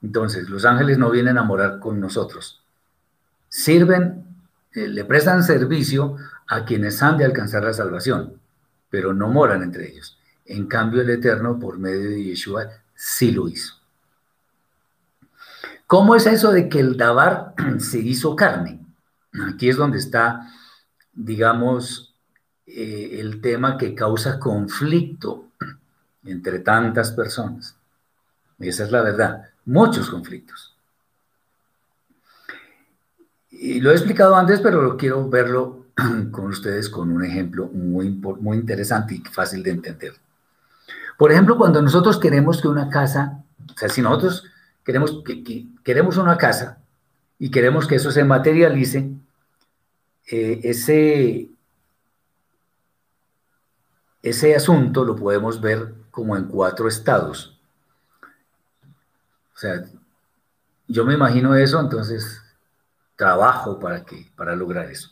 [0.00, 2.62] Entonces, los ángeles no vienen a morar con nosotros.
[3.48, 4.24] Sirven,
[4.74, 6.14] eh, le prestan servicio
[6.46, 8.38] a quienes han de alcanzar la salvación
[8.90, 10.18] pero no moran entre ellos.
[10.44, 13.74] En cambio, el Eterno, por medio de Yeshua, sí lo hizo.
[15.86, 18.80] ¿Cómo es eso de que el Dabar se hizo carne?
[19.48, 20.52] Aquí es donde está,
[21.12, 22.14] digamos,
[22.66, 25.48] eh, el tema que causa conflicto
[26.24, 27.76] entre tantas personas.
[28.58, 30.76] Esa es la verdad, muchos conflictos.
[33.50, 35.79] Y lo he explicado antes, pero quiero verlo
[36.30, 40.12] con ustedes con un ejemplo muy, muy interesante y fácil de entender.
[41.16, 44.44] Por ejemplo, cuando nosotros queremos que una casa, o sea, si nosotros
[44.84, 46.78] queremos, que, queremos una casa
[47.38, 49.10] y queremos que eso se materialice,
[50.30, 51.50] eh, ese,
[54.22, 57.58] ese asunto lo podemos ver como en cuatro estados.
[59.54, 59.84] O sea,
[60.88, 62.42] yo me imagino eso, entonces
[63.14, 65.10] trabajo para, que, para lograr eso.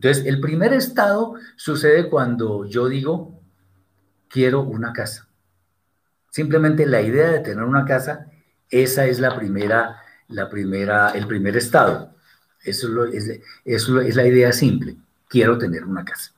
[0.00, 3.38] Entonces, el primer estado sucede cuando yo digo,
[4.28, 5.28] quiero una casa.
[6.30, 8.30] Simplemente la idea de tener una casa,
[8.70, 12.14] esa es la primera, la primera, el primer estado.
[12.64, 14.96] Eso es, eso es la idea simple.
[15.28, 16.32] Quiero tener una casa.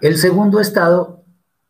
[0.00, 1.22] El segundo estado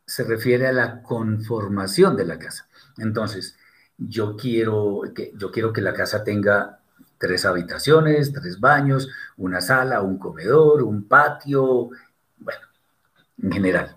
[0.07, 2.67] se refiere a la conformación de la casa.
[2.97, 3.59] Entonces,
[3.99, 6.81] yo quiero que, yo quiero que la casa tenga
[7.19, 11.91] tres habitaciones, tres baños, una sala, un comedor, un patio,
[12.39, 12.67] bueno,
[13.43, 13.97] en general.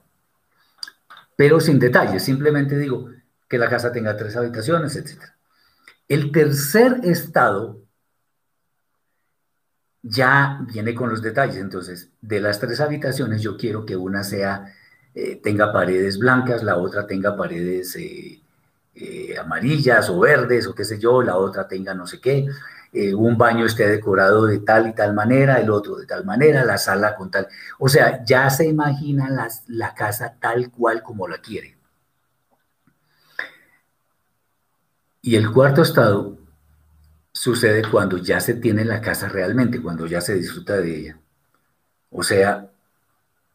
[1.35, 3.09] Pero sin detalles, simplemente digo
[3.47, 5.23] que la casa tenga tres habitaciones, etc.
[6.07, 7.79] El tercer estado
[10.01, 11.57] ya viene con los detalles.
[11.57, 14.73] Entonces, de las tres habitaciones, yo quiero que una sea,
[15.13, 18.41] eh, tenga paredes blancas, la otra tenga paredes eh,
[18.95, 22.47] eh, amarillas o verdes o qué sé yo, la otra tenga no sé qué.
[22.93, 26.77] Un baño esté decorado de tal y tal manera, el otro de tal manera, la
[26.77, 27.47] sala con tal.
[27.77, 29.29] O sea, ya se imagina
[29.67, 31.77] la casa tal cual como la quiere.
[35.21, 36.37] Y el cuarto estado
[37.31, 41.19] sucede cuando ya se tiene la casa realmente, cuando ya se disfruta de ella.
[42.09, 42.71] O sea,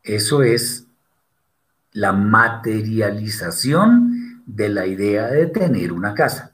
[0.02, 0.86] eso es
[1.92, 6.53] la materialización de la idea de tener una casa.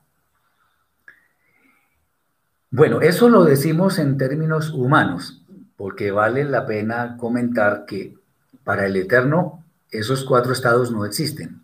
[2.71, 5.43] Bueno, eso lo decimos en términos humanos,
[5.77, 8.15] porque vale la pena comentar que
[8.65, 11.63] para el Eterno esos cuatro estados no existen,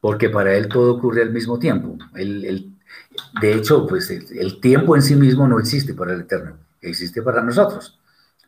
[0.00, 1.96] porque para Él todo ocurre al mismo tiempo.
[2.14, 2.78] el
[3.40, 7.42] de hecho, pues el, tiempo en sí mismo no existe para el Eterno, existe para
[7.42, 7.98] nosotros.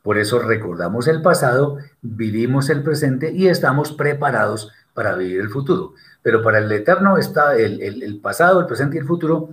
[0.03, 5.95] Por eso recordamos el pasado, vivimos el presente y estamos preparados para vivir el futuro.
[6.23, 9.51] Pero para el Eterno está el, pasado, el presente y el futuro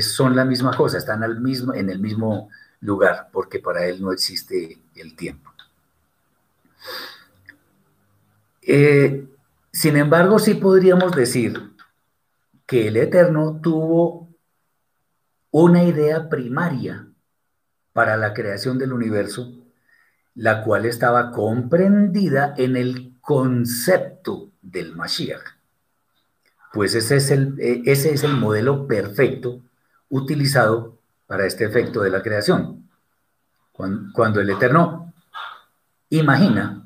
[0.00, 2.48] son la misma cosa, están al mismo, en el mismo
[2.80, 5.52] lugar, porque para Él no existe el tiempo.
[8.62, 9.26] Eh,
[9.72, 11.72] sin embargo, sí podríamos decir
[12.66, 14.28] que el Eterno tuvo
[15.50, 17.06] una idea primaria
[17.92, 19.52] para la creación del universo,
[20.34, 25.42] la cual estaba comprendida en el concepto del Mashiach.
[26.72, 29.60] Pues ese es el, eh, ese es el modelo perfecto
[30.12, 32.88] utilizado para este efecto de la creación.
[33.72, 35.12] Cuando, el Eterno
[36.10, 36.82] imagina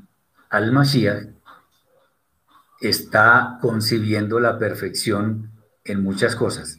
[0.49, 1.27] al Mashiach,
[2.81, 5.51] está concibiendo la perfección
[5.85, 6.79] en muchas cosas.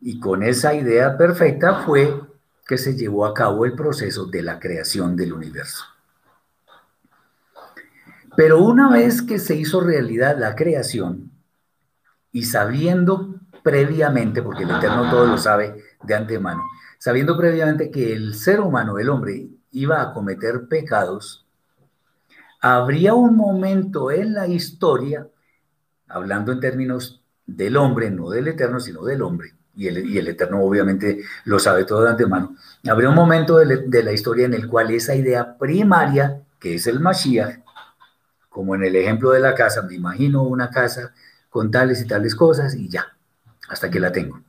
[0.00, 2.20] Y con esa idea perfecta fue
[2.66, 5.84] que se llevó a cabo el proceso de la creación del universo.
[8.36, 11.30] Pero una vez que se hizo realidad la creación,
[12.32, 13.35] y sabiendo
[13.66, 16.62] previamente, porque el Eterno todo lo sabe de antemano,
[16.98, 21.44] sabiendo previamente que el ser humano, el hombre, iba a cometer pecados,
[22.60, 25.26] habría un momento en la historia,
[26.06, 31.22] hablando en términos del hombre, no del Eterno, sino del hombre, y el, Eterno obviamente
[31.44, 32.54] lo sabe todo de antemano,
[32.88, 37.00] habría un momento de, la historia en el cual esa idea primaria, que es el
[37.00, 37.58] Mashiach,
[38.48, 41.12] como en el ejemplo de la casa, me imagino una casa
[41.50, 43.15] con tales y tales cosas y ya,
[43.68, 44.40] hasta que la tengo.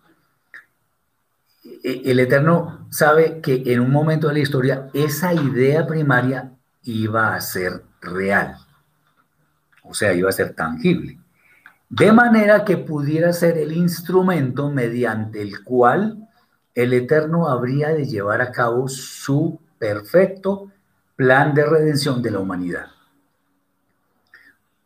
[1.84, 6.52] E, el Eterno sabe que en un momento de la historia esa idea primaria
[6.84, 8.58] iba a ser real,
[9.84, 11.20] o sea, iba a ser tangible
[11.90, 16.28] de manera que pudiera ser el instrumento mediante el cual
[16.76, 20.72] el Eterno habría de llevar a cabo su perfecto
[21.16, 22.88] plan de redención de la humanidad.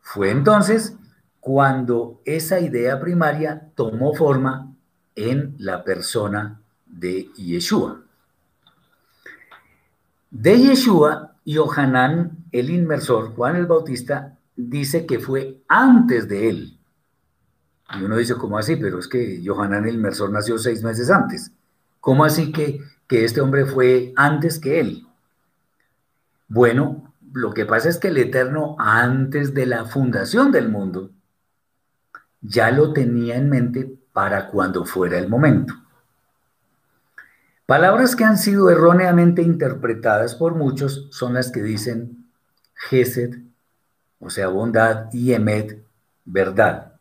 [0.00, 0.96] Fue entonces
[1.42, 4.72] cuando esa idea primaria tomó forma
[5.14, 8.00] en la persona de Yeshua.
[10.30, 16.78] De Yeshua, Yohanan, el inmersor, Juan el Bautista, dice que fue antes de él
[17.94, 18.76] y uno dice, ¿cómo así?
[18.76, 21.52] Pero es que Johanan el Inmersor nació seis meses antes.
[22.00, 25.06] ¿Cómo así que, que este hombre fue antes que él?
[26.48, 31.10] Bueno, lo que pasa es que el Eterno, antes de la fundación del mundo,
[32.42, 35.74] ya lo tenía en mente para cuando fuera el momento.
[37.64, 42.26] Palabras que han sido erróneamente interpretadas por muchos son las que dicen
[42.74, 43.38] Gesed,
[44.18, 45.82] o sea, bondad, y Emet,
[46.24, 46.92] verdad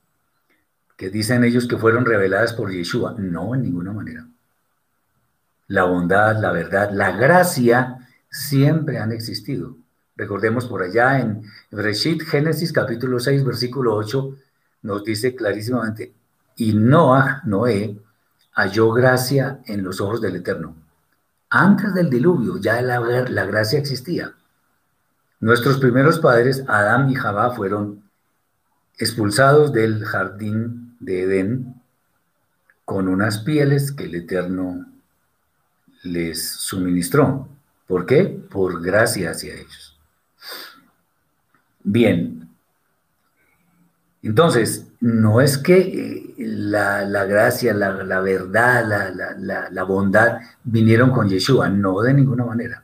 [1.02, 3.16] que dicen ellos que fueron reveladas por Yeshua.
[3.18, 4.28] No, en ninguna manera.
[5.66, 9.78] La bondad, la verdad, la gracia siempre han existido.
[10.16, 14.38] Recordemos por allá en Reshit, Génesis capítulo 6, versículo 8,
[14.82, 16.14] nos dice clarísimamente,
[16.56, 17.98] y Noah, Noé,
[18.54, 20.76] halló gracia en los ojos del Eterno.
[21.50, 24.34] Antes del diluvio ya la, la gracia existía.
[25.40, 28.04] Nuestros primeros padres, Adán y Jabá, fueron
[28.98, 31.82] expulsados del jardín de Edén
[32.86, 34.86] con unas pieles que el Eterno
[36.04, 37.48] les suministró.
[37.88, 38.26] ¿Por qué?
[38.26, 39.98] Por gracia hacia ellos.
[41.84, 42.51] Bien,
[44.24, 49.14] entonces, no es que eh, la, gracia, la, verdad,
[49.72, 52.84] la, bondad vinieron con Yeshua, no de ninguna manera.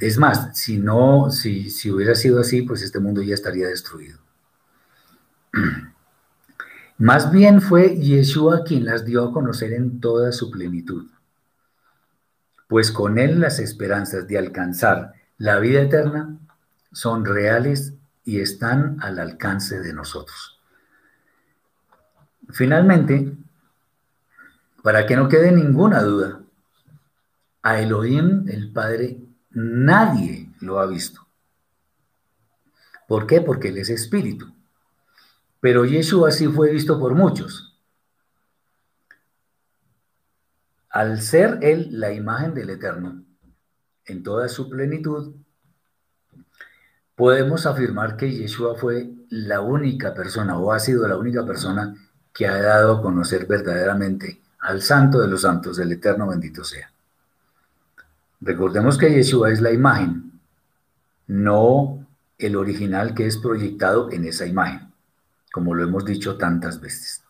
[0.00, 4.18] es más, si no, si, si hubiera sido así, pues este mundo ya estaría destruido.
[6.98, 11.04] Más bien fue Yeshua quien las dio a conocer en toda su plenitud,
[12.68, 16.38] pues con él las esperanzas de alcanzar la vida eterna
[16.92, 17.92] son reales
[18.26, 20.60] y están al alcance de nosotros.
[22.50, 23.32] Finalmente,
[24.82, 26.40] para que no quede ninguna duda,
[27.62, 29.18] a Elohim, el Padre,
[29.50, 31.26] nadie lo ha visto.
[33.08, 33.40] ¿Por qué?
[33.40, 34.52] Porque Él es espíritu.
[35.60, 37.76] Pero Yeshua sí fue visto por muchos.
[40.90, 43.24] Al ser Él la imagen del Eterno
[44.04, 45.34] en toda su plenitud,
[47.16, 51.96] podemos afirmar que Yeshua fue la única persona o ha sido la única persona
[52.32, 56.90] que ha dado a conocer verdaderamente al santo de los santos, el eterno bendito sea.
[58.40, 60.40] Recordemos que Yeshua es la imagen,
[61.26, 62.06] no
[62.38, 64.92] el original que es proyectado en esa imagen,
[65.50, 67.22] como lo hemos dicho tantas veces.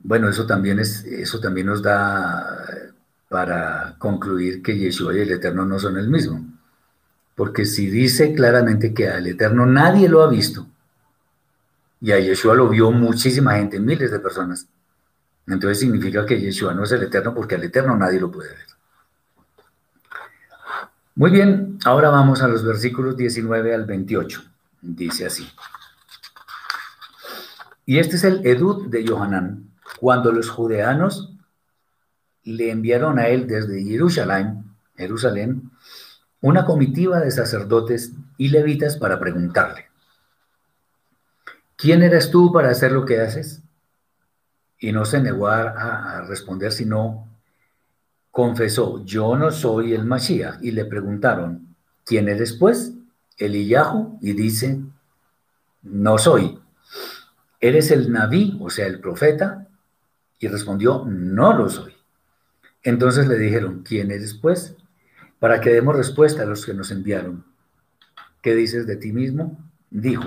[0.00, 2.94] Bueno, eso también, es, eso también nos da
[3.28, 6.44] para concluir que Yeshua y el Eterno no son el mismo.
[7.34, 10.66] Porque si dice claramente que al Eterno nadie lo ha visto,
[12.00, 14.66] y a Yeshua lo vio muchísima gente, miles de personas,
[15.46, 18.66] entonces significa que Yeshua no es el Eterno porque al Eterno nadie lo puede ver.
[21.14, 24.42] Muy bien, ahora vamos a los versículos 19 al 28.
[24.82, 25.48] Dice así.
[27.86, 29.70] Y este es el Edut de Yohanan.
[29.98, 31.32] Cuando los judeanos
[32.46, 34.64] le enviaron a él desde Jerusalén,
[34.96, 35.70] Jerusalén,
[36.40, 39.86] una comitiva de sacerdotes y levitas para preguntarle,
[41.74, 43.62] ¿quién eres tú para hacer lo que haces?
[44.78, 47.28] Y no se negó a, responder, sino
[48.30, 50.62] confesó, yo no soy el Mashiach.
[50.62, 51.74] Y le preguntaron,
[52.04, 52.92] ¿quién eres pues?
[53.38, 54.80] Eliyahu, y dice,
[55.82, 56.60] no soy.
[57.58, 59.66] ¿Eres el Naví, o sea, el profeta?
[60.38, 61.95] Y respondió, no lo soy.
[62.86, 64.76] Entonces le dijeron, ¿quién eres pues?
[65.40, 67.44] Para que demos respuesta a los que nos enviaron.
[68.40, 69.58] ¿Qué dices de ti mismo?
[69.90, 70.22] Dijo,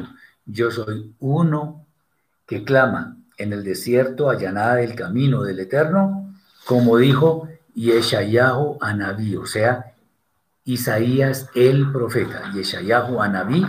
[0.45, 1.85] yo soy uno
[2.45, 6.35] que clama en el desierto allanada el camino del Eterno,
[6.65, 9.93] como dijo Yeshayahu Anabí, o sea,
[10.65, 13.65] Isaías el profeta, Yeshayahu Anabí,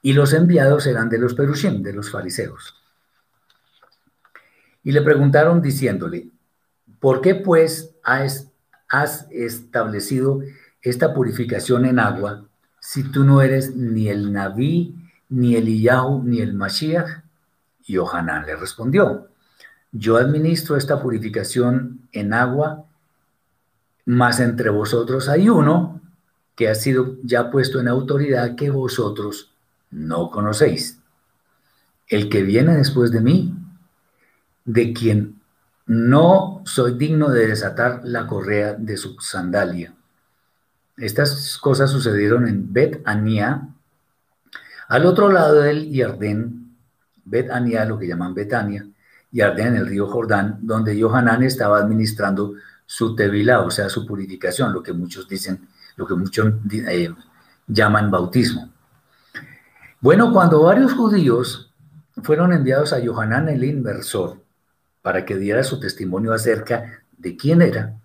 [0.00, 2.74] y los enviados eran de los perushim, de los fariseos.
[4.84, 6.30] Y le preguntaron diciéndole,
[7.00, 8.50] ¿Por qué pues has,
[9.30, 10.40] establecido
[10.82, 12.46] esta purificación en agua
[12.80, 14.94] si tú no eres ni el Naví,
[15.28, 17.22] ni el Iyahu, ni el Mashiach?
[17.86, 19.28] Y Ohanan le respondió,
[19.92, 22.84] yo administro esta purificación en agua,
[24.04, 26.00] mas entre vosotros hay uno
[26.54, 29.52] que ha sido ya puesto en autoridad que vosotros
[29.90, 30.98] no conocéis.
[32.08, 33.54] El que viene después de mí,
[34.64, 35.37] de quien
[35.88, 39.94] no soy digno de desatar la correa de su sandalia.
[40.98, 43.68] Estas cosas sucedieron en Bet Ania,
[44.88, 46.76] al otro lado del Yardén,
[47.24, 48.86] Bet Ania, lo que llaman Betania,
[49.30, 54.82] Yardén, el río Jordán, donde Johanán estaba administrando su tevilá, o sea, su purificación, lo
[54.82, 57.14] que muchos dicen, lo que muchos eh,
[57.66, 58.70] llaman bautismo.
[60.00, 61.72] Bueno, cuando varios judíos
[62.22, 64.38] fueron enviados a Johanán el inversor,
[65.02, 67.98] para que diera su testimonio acerca de quién era,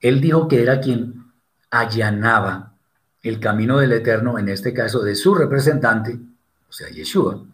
[0.00, 1.32] él dijo que era quien
[1.70, 2.74] allanaba
[3.22, 6.18] el camino del Eterno, en este caso de su representante,
[6.68, 7.44] o sea, Yeshua,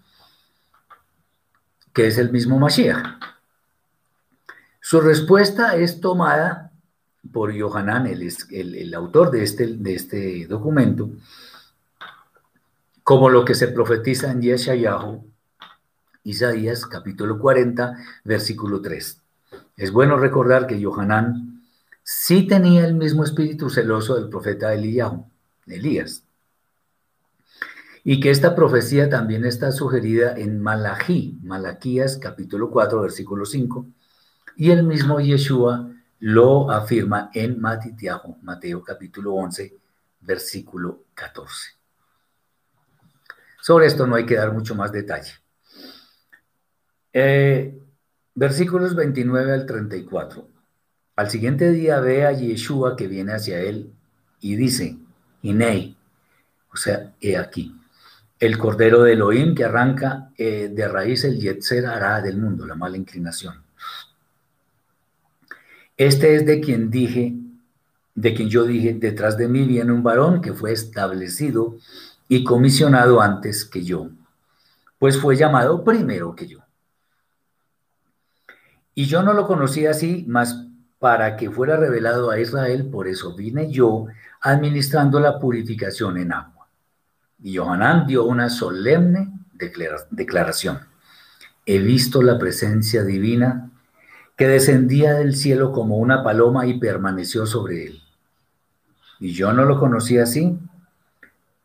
[1.92, 3.18] que es el mismo Mashiach.
[4.80, 6.72] Su respuesta es tomada
[7.32, 11.10] por Yohanan, el, autor de este, de este documento,
[13.02, 15.31] como lo que se profetiza en Yeshayahu
[16.24, 19.20] Isaías capítulo 40, versículo 3.
[19.76, 21.62] Es bueno recordar que Johanán
[22.02, 26.24] sí tenía el mismo espíritu celoso del profeta Elías,
[28.04, 33.86] y que esta profecía también está sugerida en Malají, Malaquías capítulo 4, versículo 5,
[34.56, 39.76] Y el mismo Yeshua lo afirma en Matitiajo, Mateo capítulo 11,
[40.20, 41.70] versículo 14.
[43.60, 45.41] Sobre esto no hay que dar mucho más detalle.
[47.12, 47.78] Eh,
[48.34, 50.48] versículos 29 al 34.
[51.16, 53.92] Al siguiente día ve a Yeshua que viene hacia él
[54.40, 54.96] y dice,
[55.42, 55.96] Inei,
[56.72, 57.74] o sea, he aquí,
[58.40, 62.74] el cordero de Elohim que arranca eh, de raíz el Yetzer hará del mundo, la
[62.74, 63.62] mala inclinación.
[65.96, 67.34] Este es de quien dije,
[68.14, 71.76] de quien yo dije, detrás de mí viene un varón que fue establecido
[72.26, 74.08] y comisionado antes que yo,
[74.98, 76.61] pues fue llamado primero que yo.
[78.94, 80.66] Y yo no lo conocía así, más
[80.98, 84.06] para que fuera revelado a Israel, por eso vine yo
[84.40, 86.68] administrando la purificación en agua.
[87.42, 89.32] Y Johanán dio una solemne
[90.10, 90.80] declaración.
[91.66, 93.70] He visto la presencia divina
[94.36, 98.02] que descendía del cielo como una paloma y permaneció sobre él.
[99.20, 100.58] Y yo no lo conocía así,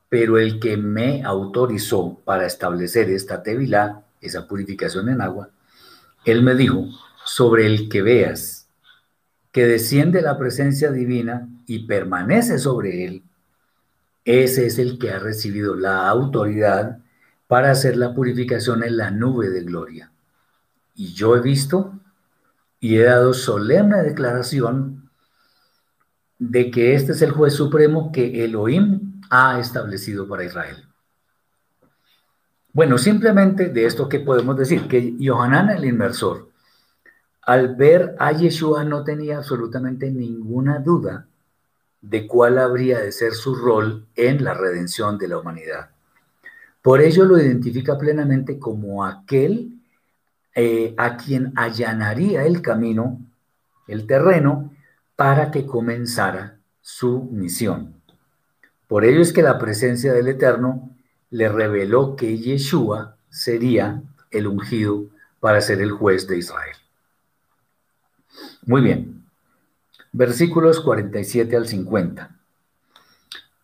[0.10, 5.50] pero el que me autorizó para establecer esta tevilá, esa purificación en agua,
[6.26, 6.88] él me dijo,
[7.28, 8.70] sobre el que veas
[9.52, 13.24] que desciende la presencia divina y permanece sobre él,
[14.24, 17.00] ese es el que ha recibido la autoridad
[17.48, 20.12] para hacer la purificación en la nube de gloria.
[20.96, 21.94] Y yo he visto
[22.80, 25.10] y he dado solemne declaración
[26.40, 30.86] de que este es el juez supremo que Elohim ha establecido para Israel.
[32.74, 36.52] Bueno, simplemente de esto que podemos decir, que Yohanan el inmersor,
[37.48, 41.28] al ver a Yeshua no tenía absolutamente ninguna duda
[42.02, 45.92] de cuál habría de ser su rol en la redención de la humanidad.
[46.82, 49.72] Por ello lo identifica plenamente como aquel
[50.56, 53.22] eh, a quien allanaría el camino,
[53.88, 54.74] el terreno,
[55.16, 57.94] para que comenzara su misión.
[58.90, 60.90] Por ello es que la presencia del Eterno
[61.30, 65.06] le reveló que Yeshua sería el ungido
[65.40, 66.76] para ser el juez de Israel.
[68.68, 69.24] Muy bien.
[70.12, 72.36] Versículos 47 al 50.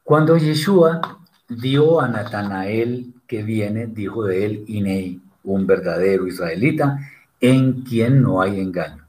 [0.01, 6.99] Cuando Yeshua dio a Natanael que viene, dijo de él, Inei, un verdadero israelita
[7.41, 9.05] en quien no hay engaño.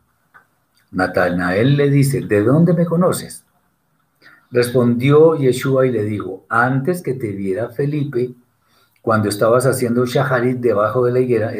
[0.90, 3.44] Natanael le dice, ¿de dónde me conoces?
[4.50, 8.34] Respondió Yeshua y le dijo, antes que te viera Felipe,
[9.00, 11.52] cuando estabas haciendo shaharit debajo de la higuera,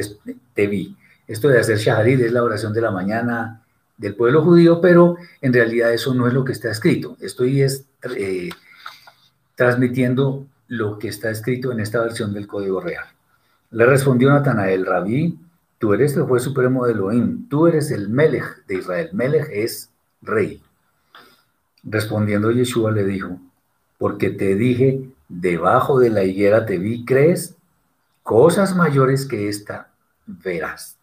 [0.55, 0.97] te vi.
[1.29, 3.64] Esto de hacer shaharit es la oración de la mañana
[4.05, 7.17] del pueblo judío, pero en realidad eso no es lo que está escrito.
[7.23, 8.51] Estoy es, eh,
[9.55, 13.07] transmitiendo lo que está escrito en esta versión del Código Real.
[13.71, 15.39] Le respondió Natanael, Rabí,
[15.79, 19.09] tú eres el juez supremo de Elohim, tú eres el Melech de Israel.
[19.15, 19.89] Melech es
[20.21, 20.63] rey.
[21.83, 23.39] Respondiendo Yeshua le dijo,
[23.97, 27.57] porque te dije, debajo de la higuera te vi, ¿crees?
[28.23, 29.89] Cosas mayores que esta
[30.27, 30.99] verás.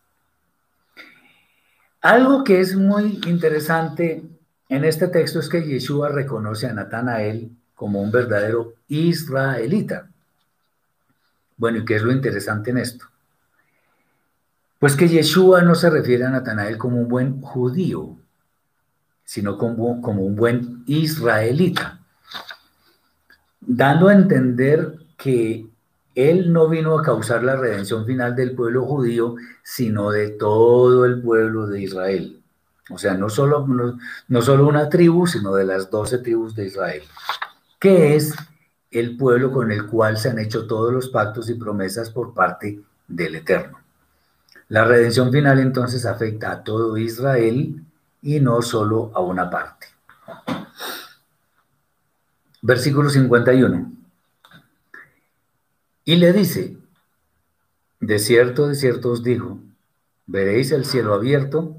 [2.02, 4.24] Algo que es muy interesante
[4.70, 10.10] en este texto es que Yeshua reconoce a Natanael como un verdadero israelita.
[11.58, 13.06] Bueno, ¿y qué es lo interesante en esto?
[14.80, 18.18] Pues que Yeshua no se refiere a Natanael como un buen judío,
[19.24, 22.00] sino como, como un buen israelita,
[23.60, 25.71] dando a entender que
[26.16, 31.22] él no vino a causar la redención final del pueblo judío, sino de todo el
[31.22, 32.42] pueblo de Israel.
[32.90, 33.98] O sea, no solo, no,
[34.28, 37.04] no solo una tribu, sino de las doce tribus de Israel.
[37.80, 38.36] ¿Qué es
[38.92, 42.82] el pueblo con el cual se han hecho todos los pactos y promesas por parte
[43.08, 43.80] del Eterno.
[44.68, 47.84] La redención final entonces afecta a todo Israel
[48.22, 49.88] y no solo a una parte.
[52.62, 53.92] Versículo 51.
[56.12, 56.76] Y le dice,
[58.02, 59.62] de cierto, de cierto os digo,
[60.28, 61.78] veréis el cielo abierto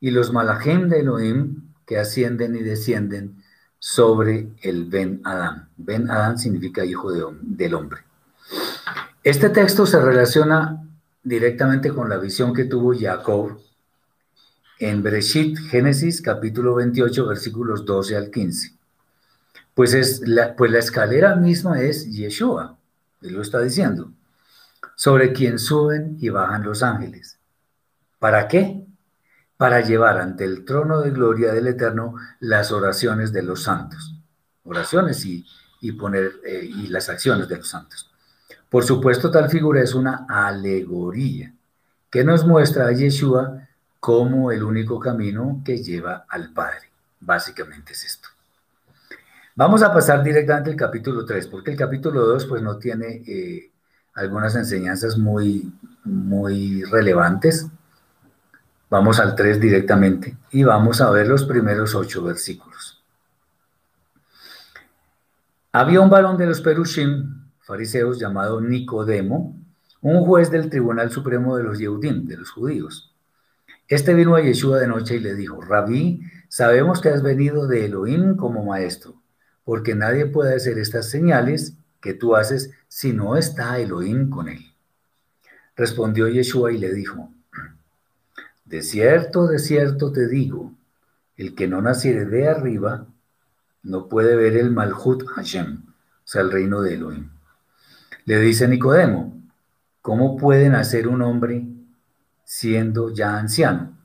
[0.00, 3.40] y los malajem de Elohim que ascienden y descienden
[3.78, 5.68] sobre el Ben Adán.
[5.76, 8.00] Ben Adán significa hijo del hombre.
[9.22, 10.82] Este texto se relaciona
[11.22, 13.60] directamente con la visión que tuvo Jacob
[14.80, 18.72] en Bereshit, Génesis capítulo 28, versículos 12 al 15.
[19.72, 22.76] Pues, es la, pues la escalera misma es Yeshua,
[23.22, 24.12] él lo está diciendo,
[24.94, 27.38] sobre quien suben y bajan los ángeles.
[28.18, 28.86] ¿Para qué?
[29.62, 34.16] para llevar ante el trono de gloria del Eterno las oraciones de los santos.
[34.64, 35.46] Oraciones y,
[35.92, 38.10] poner eh, y las acciones de los santos.
[38.68, 41.54] Por supuesto, tal figura es una alegoría
[42.10, 43.68] que nos muestra a Yeshua
[44.00, 46.90] como el único camino que lleva al Padre.
[47.20, 48.21] Básicamente es esto.
[49.54, 53.70] Vamos a pasar directamente al capítulo 3, porque el capítulo 2 pues no tiene eh,
[54.14, 55.70] algunas enseñanzas muy,
[56.04, 57.66] muy relevantes.
[58.88, 63.02] Vamos al 3 directamente y vamos a ver los primeros ocho versículos.
[65.72, 69.56] Había un varón de los Perushim, fariseos, llamado Nicodemo,
[70.00, 73.14] un juez del Tribunal Supremo de los Yehudim, de los judíos.
[73.88, 77.86] Este vino a Yeshua de noche y le dijo, Rabí, sabemos que has venido de
[77.86, 79.21] Elohim como maestro,
[79.64, 84.72] porque nadie puede hacer estas señales que tú haces si no está Elohim con él.
[85.76, 87.30] Respondió Yeshua y le dijo,
[88.64, 90.72] de cierto, de cierto te digo,
[91.36, 93.06] el que no naciere de arriba
[93.82, 95.92] no puede ver el Malhut Hashem, o
[96.24, 97.30] sea, el reino de Elohim.
[98.24, 99.42] Le dice Nicodemo,
[100.02, 101.64] ¿Cómo puede nacer un hombre
[102.42, 103.96] siendo ya anciano?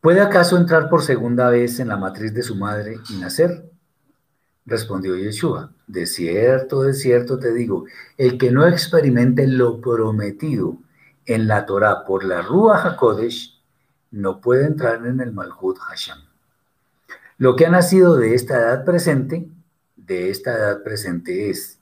[0.00, 3.68] ¿Puede acaso entrar por segunda vez en la matriz de su madre y nacer?
[4.70, 10.78] Respondió Yeshua, de cierto, de cierto te digo, el que no experimente lo prometido
[11.26, 13.60] en la Torah por la Ruach HaKodesh,
[14.12, 16.18] no puede entrar en el Malhut Hashem.
[17.38, 19.48] Lo que ha nacido de esta edad presente,
[19.96, 21.80] de esta edad presente es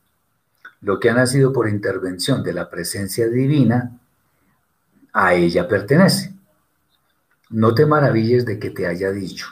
[0.81, 4.01] lo que ha nacido por intervención de la presencia divina,
[5.13, 6.35] a ella pertenece.
[7.51, 9.49] No te maravilles de que te haya dicho,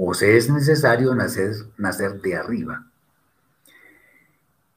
[0.00, 2.86] o se es necesario nacer, nacer de arriba.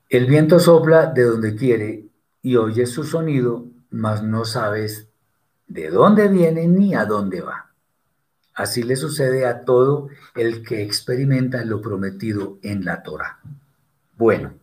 [0.10, 2.08] El viento sopla de donde quiere
[2.42, 5.08] y oyes su sonido, mas no sabes
[5.68, 7.70] de dónde viene ni a dónde va.
[8.56, 13.40] Así le sucede a todo el que experimenta lo prometido en la Torah.
[14.18, 14.56] Bueno,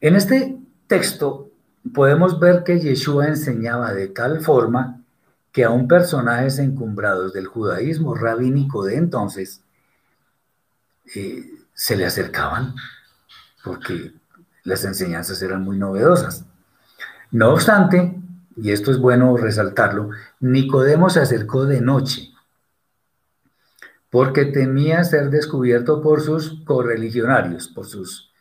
[0.00, 0.58] en este
[0.88, 1.48] texto
[1.94, 4.99] podemos ver que Yeshua enseñaba de tal forma
[5.52, 9.62] que aún personajes encumbrados del judaísmo rabínico de entonces
[11.14, 11.44] eh,
[11.74, 12.74] se le acercaban
[13.64, 14.12] porque
[14.64, 16.44] las enseñanzas eran muy novedosas.
[17.30, 18.20] No obstante,
[18.56, 22.30] y esto es bueno resaltarlo, Nicodemo se acercó de noche
[24.10, 28.32] porque temía ser descubierto por sus correligionarios, por sus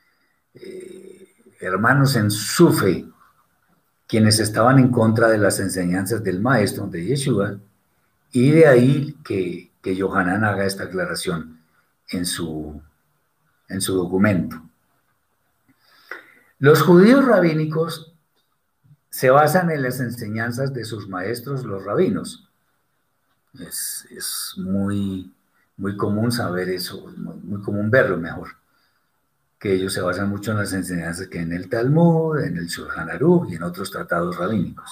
[0.56, 3.06] eh, hermanos en su fe,
[4.10, 7.60] quienes estaban en contra de las enseñanzas del maestro de Yeshua,
[8.32, 11.62] y de ahí que, que haga esta aclaración
[12.10, 12.82] en su,
[13.68, 14.60] en su documento.
[16.58, 18.12] Los judíos rabínicos
[19.12, 22.50] se basan en las enseñanzas de sus maestros, los rabinos.
[23.60, 25.32] Es, es muy,
[25.78, 28.50] muy común saber eso, muy común verlo mejor
[29.60, 33.10] que ellos se basan mucho en las enseñanzas que en el Talmud, en el Shulchan
[33.10, 34.90] Aruch y en otros tratados rabínicos.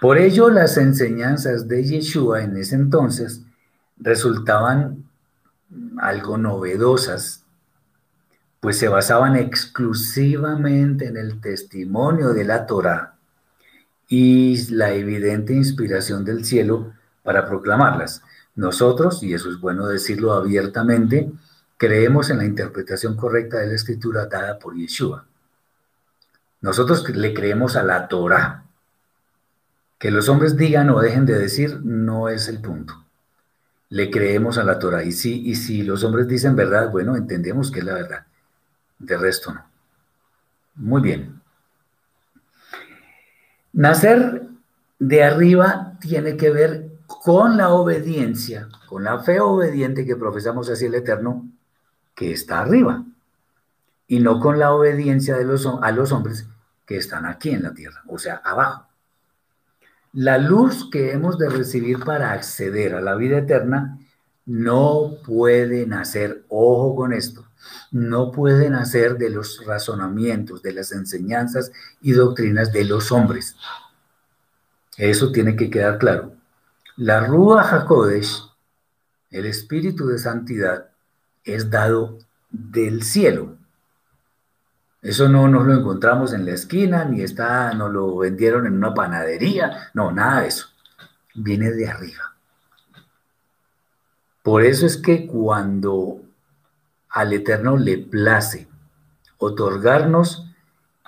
[0.00, 3.42] Por ello, las enseñanzas de Yeshua en ese entonces
[3.98, 5.04] resultaban
[5.98, 7.44] algo novedosas,
[8.60, 13.16] pues se basaban exclusivamente en el testimonio de la Torah
[14.08, 16.92] y la evidente inspiración del cielo
[17.22, 18.22] para proclamarlas.
[18.54, 21.30] Nosotros, y eso es bueno decirlo abiertamente,
[21.78, 25.24] creemos en la interpretación correcta de la escritura dada por Yeshua.
[26.60, 28.64] Nosotros le creemos a la Torah.
[29.98, 33.04] Que los hombres digan o dejen de decir no es el punto.
[33.90, 35.04] Le creemos a la Torah.
[35.04, 38.26] Y si, y si los hombres dicen verdad, bueno, entendemos que es la verdad.
[38.98, 39.64] De resto no.
[40.74, 41.40] Muy bien.
[43.72, 44.42] Nacer
[44.98, 50.88] de arriba tiene que ver con la obediencia, con la fe obediente que profesamos hacia
[50.88, 51.48] el Eterno
[52.18, 53.04] que está arriba
[54.08, 56.48] y no con la obediencia de los, a los hombres
[56.84, 58.88] que están aquí en la tierra, o sea, abajo.
[60.14, 64.00] La luz que hemos de recibir para acceder a la vida eterna
[64.46, 67.46] no puede nacer, ojo con esto,
[67.92, 73.54] no puede nacer de los razonamientos, de las enseñanzas y doctrinas de los hombres.
[74.96, 76.32] Eso tiene que quedar claro.
[76.96, 78.42] La Rúa HaKodesh,
[79.30, 80.88] el espíritu de santidad,
[81.54, 82.18] es dado
[82.50, 83.56] del cielo.
[85.00, 88.94] Eso no nos lo encontramos en la esquina, ni está, nos lo vendieron en una
[88.94, 90.66] panadería, no, nada de eso.
[91.34, 92.34] Viene de arriba.
[94.42, 96.20] Por eso es que cuando
[97.10, 98.66] al Eterno le place
[99.38, 100.46] otorgarnos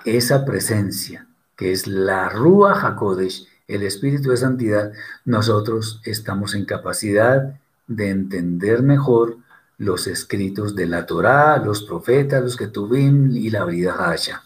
[0.05, 1.26] esa presencia,
[1.57, 4.93] que es la Rúa Hakodesh, el Espíritu de Santidad,
[5.24, 9.38] nosotros estamos en capacidad de entender mejor
[9.81, 14.43] los escritos de la Torá, los profetas, los que tuvimos y la vida Hasha.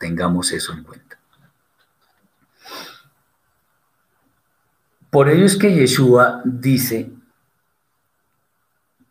[0.00, 1.20] Tengamos eso en cuenta.
[5.08, 7.12] Por ello es que Yeshua dice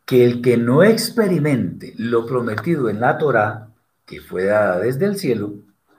[0.05, 3.69] que el que no experimente lo prometido en la Torá,
[4.05, 5.53] que fue dada desde el cielo,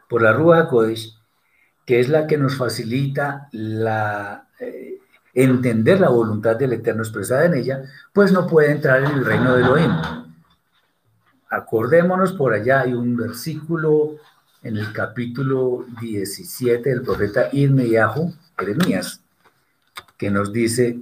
[0.06, 1.18] por la Rúa Kodesh,
[1.86, 4.85] que es la que nos facilita la, eh,
[5.36, 7.82] entender la voluntad del Eterno expresada en ella,
[8.12, 9.92] pues no puede entrar en el reino de Elohim.
[11.50, 14.16] Acordémonos, por allá hay un versículo
[14.62, 19.20] en el capítulo 17 del profeta Irmeyahu, Jeremías,
[20.16, 20.98] que nos dice,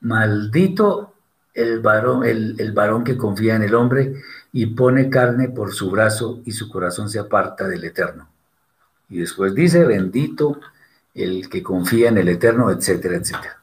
[0.00, 1.14] maldito
[1.54, 4.20] el varón, el, varón que confía en el hombre
[4.52, 8.28] y pone carne por su brazo y su corazón se aparta del Eterno.
[9.08, 10.60] Y después dice, bendito
[11.16, 13.58] el que confía en el Eterno, etcétera, etcétera.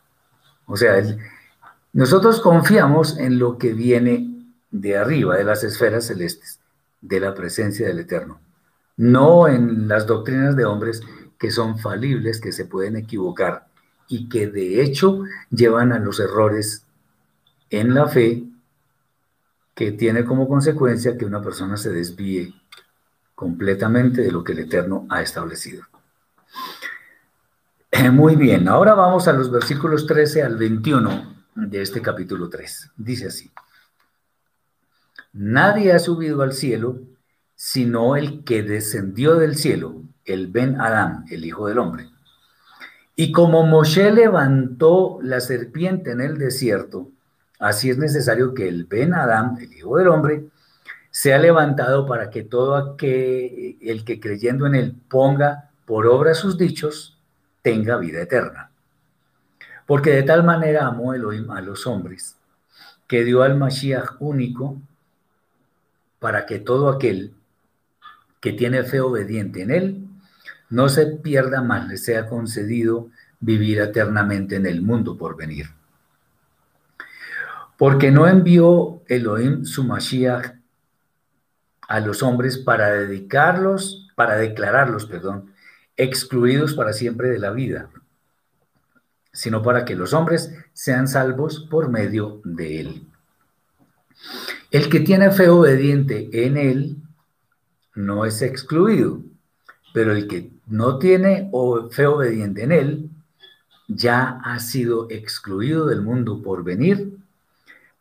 [0.66, 1.01] O sea,
[1.93, 6.60] nosotros confiamos en lo que viene de arriba, de las esferas celestes,
[6.99, 8.39] de la presencia del Eterno,
[8.97, 11.01] no en las doctrinas de hombres
[11.38, 13.68] que son falibles, que se pueden equivocar
[14.08, 16.86] y que de hecho llevan a los errores
[17.70, 18.43] en la fe
[19.76, 22.54] que tiene como consecuencia que una persona se desvíe
[23.36, 25.84] completamente de lo que el Eterno ha establecido.
[28.11, 32.91] Muy bien, ahora vamos a los versículos 13 al 21 de este capítulo 3.
[32.97, 33.51] Dice así.
[35.33, 36.99] Nadie ha subido al cielo
[37.55, 42.09] sino el que descendió del cielo, el Ben Adán, el Hijo del Hombre.
[43.15, 47.09] Y como Moshe levantó la serpiente en el desierto,
[47.59, 50.47] así es necesario que el Ben Adán, el Hijo del Hombre,
[51.11, 56.57] sea levantado para que todo aquel, el que creyendo en él ponga por obra sus
[56.57, 57.12] dichos,
[57.64, 58.70] tenga vida eterna.
[59.88, 62.38] Porque de tal manera amó Elohim a los hombres,
[63.07, 64.80] que dio al Mashiach único
[66.20, 67.34] para que todo aquel
[68.39, 70.07] que tiene fe obediente en él
[70.70, 73.09] no se pierda más, le sea concedido
[73.39, 75.68] vivir eternamente en el mundo por venir.
[77.78, 80.55] Porque no envió Elohim su Mashiach
[81.88, 85.53] a los hombres para dedicarlos, para declararlos, perdón,
[85.97, 87.89] excluidos para siempre de la vida,
[89.31, 93.07] sino para que los hombres sean salvos por medio de él.
[94.71, 96.97] El que tiene fe obediente en él
[97.95, 99.21] no es excluido,
[99.93, 101.51] pero el que no tiene
[101.91, 103.09] fe obediente en él
[103.87, 107.17] ya ha sido excluido del mundo por venir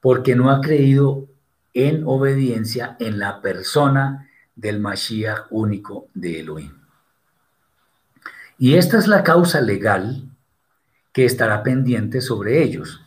[0.01, 1.29] porque no ha creído
[1.75, 6.82] en obediencia en la persona del Mashiach único de Elohim.
[8.63, 10.31] Y esta es la causa legal
[11.13, 13.01] que estará pendiente sobre ellos,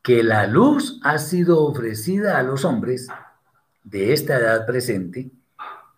[0.00, 3.08] que la luz ha sido ofrecida a los hombres
[3.82, 5.32] de esta edad presente,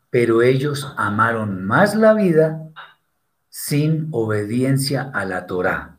[0.09, 2.63] pero ellos amaron más la vida
[3.51, 5.99] sin obediencia a la Torá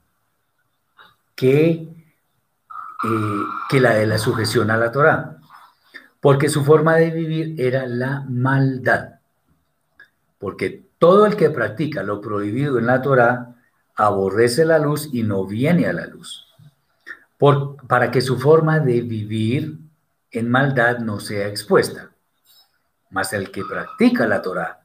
[1.36, 5.38] que, eh, que la de la sujeción a la Torá,
[6.20, 9.20] porque su forma de vivir era la maldad,
[10.40, 13.56] porque todo el que practica lo prohibido en la Torá
[13.96, 16.48] aborrece la luz y no viene a la luz
[17.88, 19.78] para que su forma de vivir
[20.32, 22.12] en maldad no sea expuesta.
[23.10, 24.84] Mas el que practica la Torah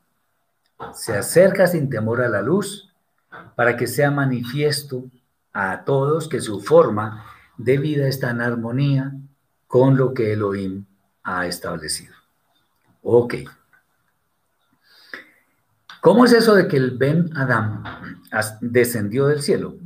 [0.95, 2.93] se acerca sin temor a la luz
[3.57, 5.05] para que sea manifiesto
[5.53, 7.25] a todos que su forma
[7.57, 9.13] de vida está en armonía
[9.67, 10.85] con lo que Elohim
[11.23, 12.15] ha establecido.
[13.03, 13.35] Ok.
[16.03, 17.85] ¿Cómo es eso de que el Ben Adam
[18.61, 19.79] descendió del cielo?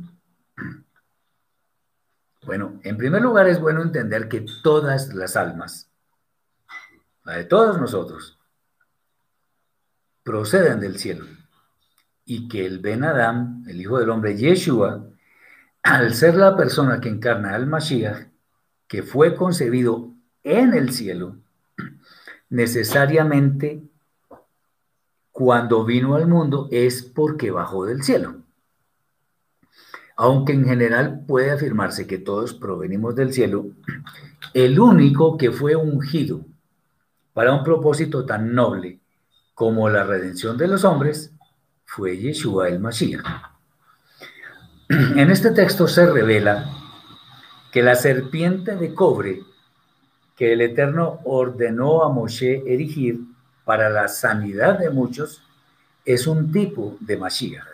[2.43, 5.91] Bueno, en primer lugar es bueno entender que todas las almas,
[7.23, 8.39] la de todos nosotros,
[10.23, 11.23] proceden del cielo
[12.25, 15.07] y que el Ben Adam, el Hijo del Hombre Yeshua,
[15.83, 18.27] al ser la persona que encarna al Mashiach,
[18.87, 21.35] que fue concebido en el cielo,
[22.49, 23.83] necesariamente
[25.37, 28.37] cuando vino al mundo es porque bajó del cielo.
[30.15, 33.67] Aunque en general puede afirmarse que todos provenimos del cielo,
[34.55, 36.41] el único que fue ungido
[37.33, 38.99] para un propósito tan noble
[39.53, 41.31] como la redención de los hombres
[41.85, 43.23] fue Yeshua el Mashiach.
[44.89, 46.67] En este texto se revela
[47.71, 49.43] que la serpiente de cobre
[50.35, 53.36] que el Eterno ordenó a Moshe erigir
[53.67, 55.43] para la sanidad de muchos
[56.05, 57.67] es un tipo de Mashiach.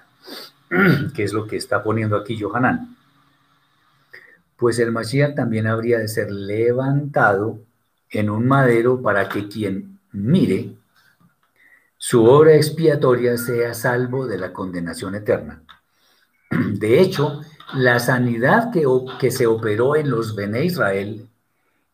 [1.13, 2.97] que es lo que está poniendo aquí Johanan.
[4.57, 7.59] Pues el Mashiach también habría de ser levantado
[8.09, 10.73] en un madero para que quien mire
[11.99, 15.61] su obra expiatoria sea salvo de la condenación eterna.
[16.49, 17.41] De hecho,
[17.75, 18.83] la sanidad que,
[19.19, 21.29] que se operó en los Bene Israel,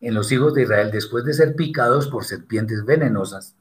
[0.00, 3.56] en los hijos de Israel, después de ser picados por serpientes venenosas,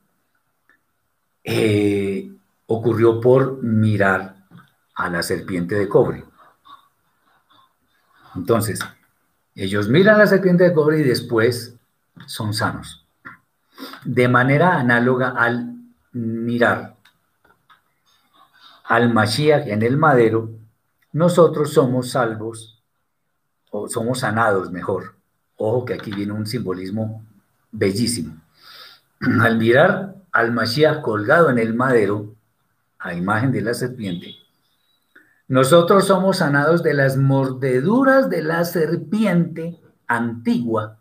[1.44, 2.32] eh,
[2.68, 4.36] ocurrió por mirar
[4.96, 6.26] a la serpiente de cobre.
[8.36, 8.80] Entonces,
[9.56, 11.76] ellos miran a la serpiente de cobre y después
[12.26, 13.06] son sanos.
[14.04, 15.76] De manera análoga al
[16.12, 16.96] mirar
[18.90, 20.50] al Mashiach en el madero,
[21.12, 22.82] nosotros somos salvos,
[23.70, 25.16] o somos sanados mejor.
[25.58, 27.24] Ojo que aquí viene un simbolismo
[27.72, 28.36] bellísimo.
[29.42, 32.36] Al mirar al Mashiach colgado en el madero,
[33.00, 34.36] a imagen de la serpiente,
[35.48, 41.00] nosotros somos sanados de las mordeduras de la serpiente antigua,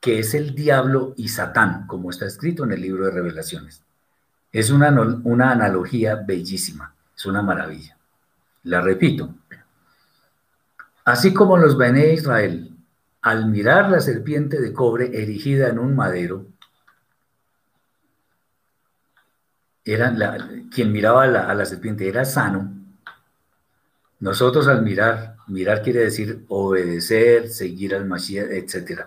[0.00, 3.82] que es el diablo y Satán, como está escrito en el libro de revelaciones.
[4.52, 4.90] Es una,
[5.24, 7.96] una analogía bellísima, es una maravilla.
[8.64, 9.34] La repito.
[11.04, 12.74] Así como los Bene Israel,
[13.20, 16.46] al mirar la serpiente de cobre erigida en un madero,
[19.84, 22.72] eran la, quien miraba a la, serpiente era sano.
[24.20, 29.02] Nosotros al mirar, mirar quiere decir obedecer, seguir al Mashiach, etc.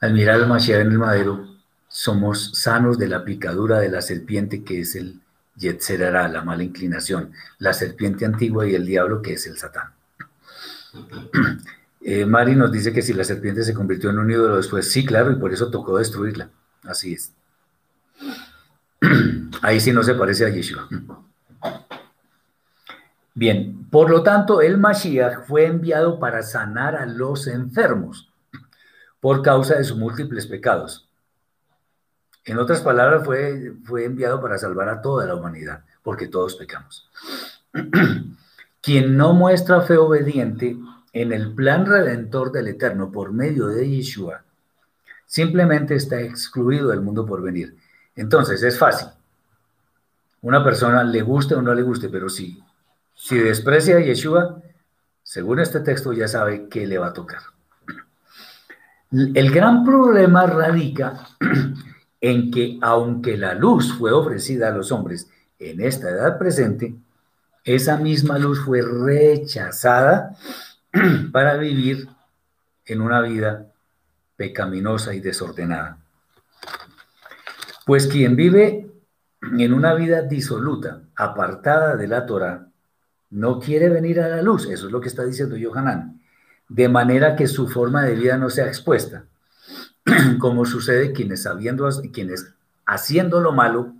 [0.00, 1.46] Al mirar al Mashiach en el madero,
[1.88, 5.20] somos sanos de la picadura de la serpiente que es el
[5.56, 9.92] Yetzerara, la mala inclinación, la serpiente antigua y el diablo que es el Satán.
[12.06, 15.06] Eh, Mari nos dice que si la serpiente se convirtió en un ídolo después, sí,
[15.06, 16.50] claro, y por eso tocó destruirla.
[16.82, 17.32] Así es.
[19.62, 20.88] Ahí sí no se parece a Yeshua.
[23.34, 28.30] Bien, por lo tanto, el Mashiach fue enviado para sanar a los enfermos
[29.20, 31.08] por causa de sus múltiples pecados.
[32.44, 37.10] En otras palabras, fue, fue enviado para salvar a toda la humanidad, porque todos pecamos.
[38.82, 40.76] Quien no muestra fe obediente
[41.12, 44.44] en el plan redentor del Eterno por medio de Yeshua,
[45.26, 47.76] simplemente está excluido del mundo por venir.
[48.16, 49.08] Entonces, es fácil.
[50.42, 52.62] Una persona le guste o no le guste, pero si,
[53.14, 54.60] si desprecia a Yeshua,
[55.22, 57.40] según este texto ya sabe qué le va a tocar.
[59.10, 61.28] El gran problema radica
[62.20, 66.94] en que aunque la luz fue ofrecida a los hombres en esta edad presente,
[67.64, 70.36] esa misma luz fue rechazada
[71.32, 72.08] para vivir
[72.84, 73.66] en una vida
[74.36, 76.03] pecaminosa y desordenada.
[77.84, 78.90] Pues quien vive
[79.58, 82.68] en una vida disoluta, apartada de la Torah,
[83.30, 86.22] no quiere venir a la luz, eso es lo que está diciendo Yohanan,
[86.68, 89.26] de manera que su forma de vida no sea expuesta.
[90.38, 92.52] como sucede quienes, sabiendo, quienes
[92.86, 93.94] haciendo lo malo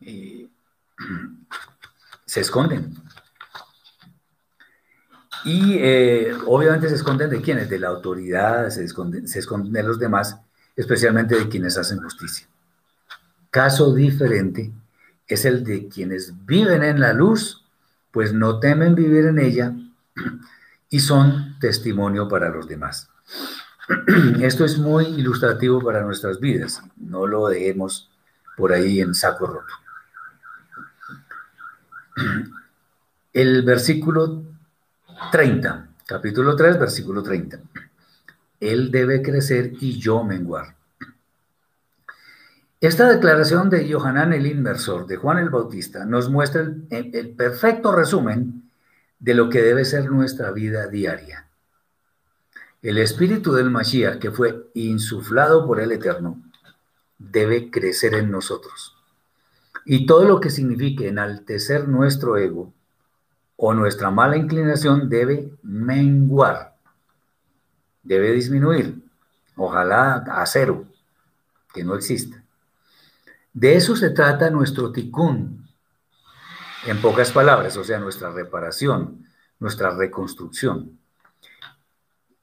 [0.00, 0.48] eh,
[2.24, 2.94] se esconden.
[5.44, 9.82] Y eh, obviamente se esconden de quienes, de la autoridad, se esconden, se esconden de
[9.82, 10.40] los demás,
[10.74, 12.46] especialmente de quienes hacen justicia.
[13.54, 14.72] Caso diferente
[15.28, 17.64] es el de quienes viven en la luz,
[18.10, 19.72] pues no temen vivir en ella
[20.90, 23.08] y son testimonio para los demás.
[24.40, 28.10] Esto es muy ilustrativo para nuestras vidas, no lo dejemos
[28.56, 29.72] por ahí en saco roto.
[33.32, 34.42] El versículo
[35.30, 37.60] 30, capítulo 3, versículo 30.
[38.58, 40.74] Él debe crecer y yo menguar.
[42.86, 47.92] Esta declaración de Johanán el Inversor, de Juan el Bautista, nos muestra el, el perfecto
[47.92, 48.70] resumen
[49.18, 51.48] de lo que debe ser nuestra vida diaria.
[52.82, 56.42] El espíritu del Mashiach, que fue insuflado por el Eterno,
[57.18, 58.94] debe crecer en nosotros.
[59.86, 62.70] Y todo lo que signifique enaltecer nuestro ego
[63.56, 66.76] o nuestra mala inclinación debe menguar,
[68.02, 69.02] debe disminuir,
[69.56, 70.84] ojalá a cero,
[71.72, 72.43] que no exista.
[73.54, 75.64] De eso se trata nuestro tikkun,
[76.86, 79.24] en pocas palabras, o sea, nuestra reparación,
[79.58, 80.98] nuestra reconstrucción.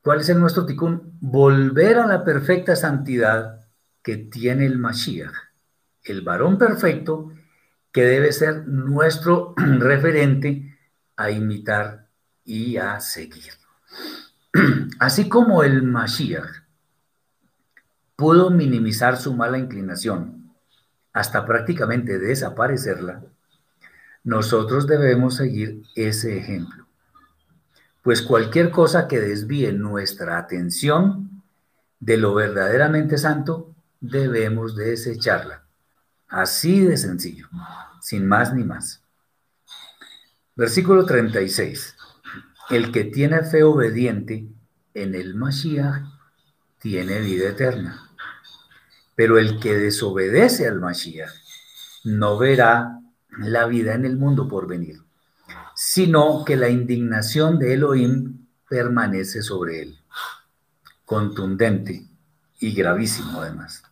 [0.02, 1.18] ¿Cuál es el nuestro ticún?
[1.20, 3.68] Volver a la perfecta santidad
[4.02, 5.34] que tiene el Mashiach,
[6.04, 7.32] el varón perfecto
[7.92, 10.80] que debe ser nuestro referente
[11.18, 12.08] a imitar
[12.44, 13.54] y a seguir.
[15.00, 16.64] Así como el Mashiach
[18.16, 20.41] pudo minimizar su mala inclinación
[21.14, 23.24] hasta prácticamente desaparecerla,
[24.24, 26.82] nosotros debemos seguir ese ejemplo
[28.02, 31.44] pues cualquier cosa que desvíe nuestra atención
[32.00, 35.64] de lo verdaderamente santo, debemos desecharla.
[36.28, 37.48] Así de sencillo,
[38.02, 39.04] sin más ni más.
[40.56, 41.96] Versículo 36.
[42.70, 44.48] El que tiene fe obediente
[44.94, 46.04] en el Mashiach
[46.80, 48.11] tiene vida eterna.
[49.16, 51.32] Pero el que desobedece al Mashiach
[52.04, 53.00] no verá
[53.38, 55.02] la vida en el mundo por venir,
[55.76, 60.00] sino que la indignación de Elohim permanece sobre él.
[61.06, 62.08] Contundente
[62.60, 63.84] y gravísimo además.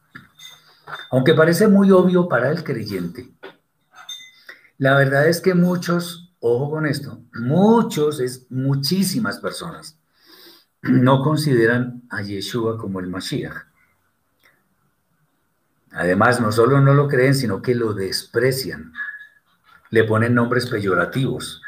[1.12, 3.32] Aunque parece muy obvio para el creyente,
[4.78, 10.00] la verdad es que muchos, ojo con esto, muchos, es muchísimas personas,
[10.82, 13.69] no consideran a Yeshua como el Mashiach.
[16.00, 18.94] Además, no solo no lo creen, sino que lo desprecian.
[19.90, 21.62] Le ponen nombres peyorativos.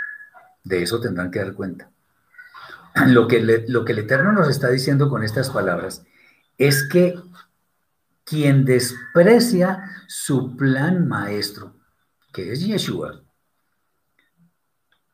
[0.64, 1.92] De eso tendrán que dar cuenta.
[3.08, 6.04] Lo que, lo que el Eterno nos está diciendo con estas palabras
[6.58, 7.20] es que
[8.24, 11.76] quien desprecia su plan maestro,
[12.32, 13.22] que es Yeshua,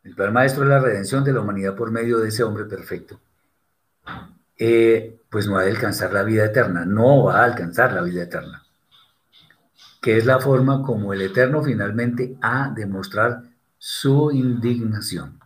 [0.03, 3.19] el plan maestro es la redención de la humanidad por medio de ese hombre perfecto,
[4.57, 8.23] eh, pues no va a alcanzar la vida eterna, no va a alcanzar la vida
[8.23, 8.66] eterna,
[10.01, 13.43] que es la forma como el Eterno finalmente ha de mostrar
[13.77, 15.39] su indignación.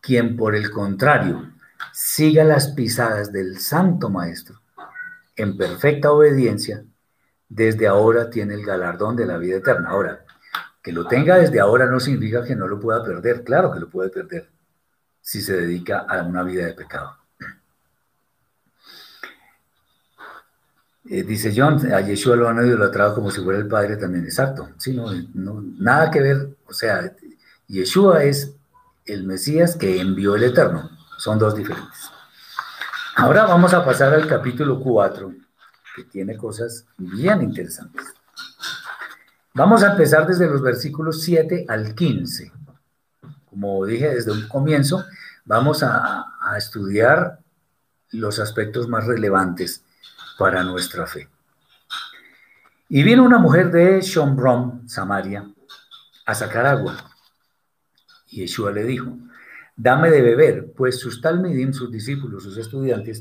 [0.00, 1.52] Quien por el contrario
[1.92, 4.60] siga las pisadas del Santo Maestro
[5.36, 6.84] en perfecta obediencia,
[7.48, 9.90] desde ahora tiene el galardón de la vida eterna.
[9.90, 10.24] Ahora,
[10.82, 13.88] que lo tenga desde ahora no significa que no lo pueda perder, claro que lo
[13.88, 14.50] puede perder
[15.20, 17.17] si se dedica a una vida de pecado.
[21.10, 24.68] Eh, dice John, a Yeshua lo han idolatrado como si fuera el Padre también, exacto.
[24.76, 27.14] Sí, no, no, nada que ver, o sea,
[27.66, 28.54] Yeshua es
[29.06, 32.10] el Mesías que envió el Eterno, son dos diferentes.
[33.16, 35.32] Ahora vamos a pasar al capítulo 4,
[35.96, 38.04] que tiene cosas bien interesantes.
[39.54, 42.52] Vamos a empezar desde los versículos 7 al 15.
[43.46, 45.04] Como dije desde un comienzo,
[45.44, 47.40] vamos a, estudiar
[48.10, 49.82] los aspectos más relevantes
[50.38, 51.28] para nuestra fe.
[52.88, 55.46] Y vino una mujer de Shombrom, Samaria,
[56.24, 56.96] a sacar agua.
[58.28, 59.18] Y Yeshua le dijo,
[59.76, 63.20] dame de beber, pues sus talmidim, sus discípulos, sus estudiantes,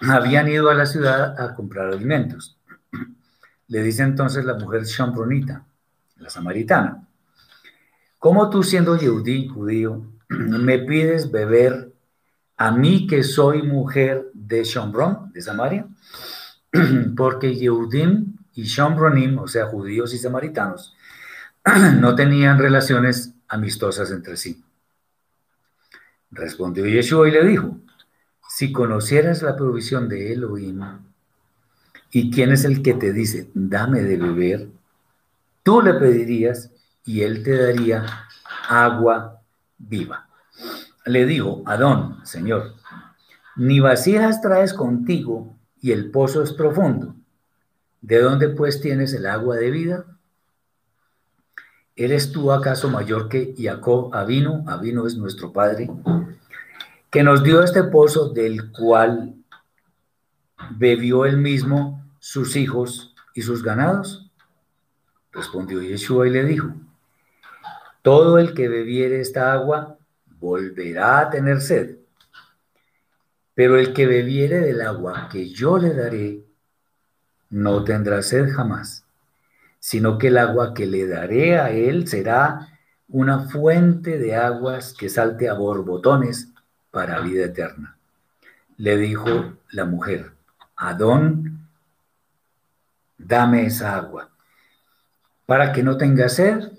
[0.00, 2.58] habían ido a la ciudad a comprar alimentos.
[3.68, 5.64] Le dice entonces la mujer Shambronita,
[6.16, 7.06] la samaritana,
[8.18, 11.92] ¿cómo tú siendo Yehudí, judío, me pides beber
[12.56, 15.86] a mí que soy mujer de Shambron, de Samaria?
[17.16, 20.94] Porque Yehudim y Shambronim, o sea, judíos y samaritanos,
[22.00, 24.62] no tenían relaciones amistosas entre sí.
[26.30, 27.76] Respondió Yeshua y le dijo,
[28.48, 30.80] si conocieras la provisión de Elohim
[32.12, 34.68] y quién es el que te dice, dame de beber,
[35.62, 36.70] tú le pedirías
[37.04, 38.04] y él te daría
[38.68, 39.40] agua
[39.78, 40.28] viva.
[41.06, 42.74] Le dijo, Adón, Señor,
[43.56, 47.14] ni vasijas traes contigo y el pozo es profundo.
[48.00, 50.06] ¿De dónde pues tienes el agua de vida?
[51.96, 54.64] ¿Eres tú acaso mayor que Jacob Avino?
[54.66, 55.90] Avino es nuestro padre,
[57.10, 59.34] que nos dio este pozo del cual
[60.70, 64.30] bebió él mismo, sus hijos y sus ganados.
[65.32, 66.72] Respondió Yeshua y le dijo,
[68.02, 69.98] todo el que bebiere esta agua
[70.38, 71.99] volverá a tener sed,
[73.60, 76.46] pero el que bebiere del agua que yo le daré
[77.50, 79.04] no tendrá sed jamás
[79.78, 82.68] sino que el agua que le daré a él será
[83.10, 86.54] una fuente de aguas que salte a borbotones
[86.90, 87.98] para vida eterna.
[88.78, 90.32] Le dijo la mujer,
[90.74, 91.68] Adón,
[93.18, 94.30] dame esa agua,
[95.44, 96.72] para que no tenga sed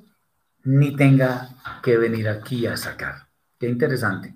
[0.64, 1.50] ni tenga
[1.84, 3.28] que venir aquí a sacar.
[3.60, 4.34] Qué interesante.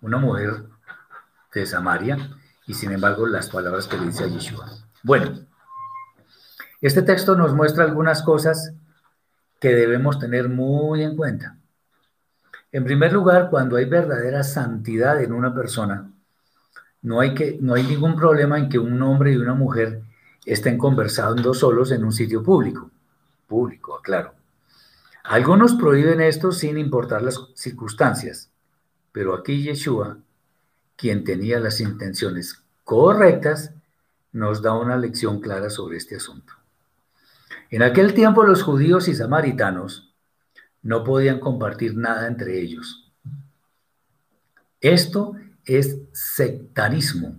[0.00, 0.71] Una mujer
[1.54, 2.18] de Samaria
[2.66, 4.70] y sin embargo las palabras que dice Yeshua.
[5.02, 5.46] Bueno,
[6.80, 8.72] este texto nos muestra algunas cosas
[9.60, 11.56] que debemos tener muy en cuenta.
[12.72, 16.10] En primer lugar, cuando hay verdadera santidad en una persona,
[17.02, 20.02] no hay, que, no hay ningún problema en que un hombre y una mujer
[20.46, 22.90] estén conversando solos en un sitio público.
[23.46, 24.34] Público, claro.
[25.24, 28.50] Algunos prohíben esto sin importar las circunstancias,
[29.12, 30.18] pero aquí Yeshua,
[31.02, 33.72] quien tenía las intenciones correctas,
[34.30, 36.52] nos da una lección clara sobre este asunto.
[37.70, 40.14] En aquel tiempo los judíos y samaritanos
[40.80, 43.12] no podían compartir nada entre ellos.
[44.80, 45.34] Esto
[45.64, 47.34] es sectarismo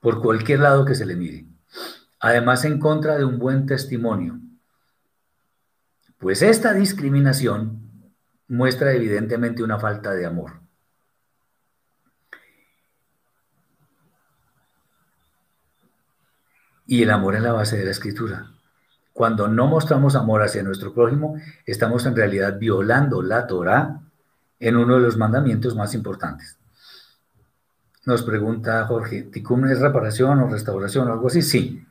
[0.00, 1.46] por cualquier lado que se le mire.
[2.20, 4.38] Además en contra de un buen testimonio.
[6.18, 8.12] Pues esta discriminación
[8.48, 10.65] muestra evidentemente una falta de amor.
[16.86, 18.50] Y el amor es la base de la escritura.
[19.12, 24.00] Cuando no mostramos amor hacia nuestro prójimo, estamos en realidad violando la Torah
[24.60, 26.58] en uno de los mandamientos más importantes.
[28.04, 31.42] Nos pregunta Jorge, ¿Tikum es reparación o restauración o algo así?
[31.42, 31.84] Sí.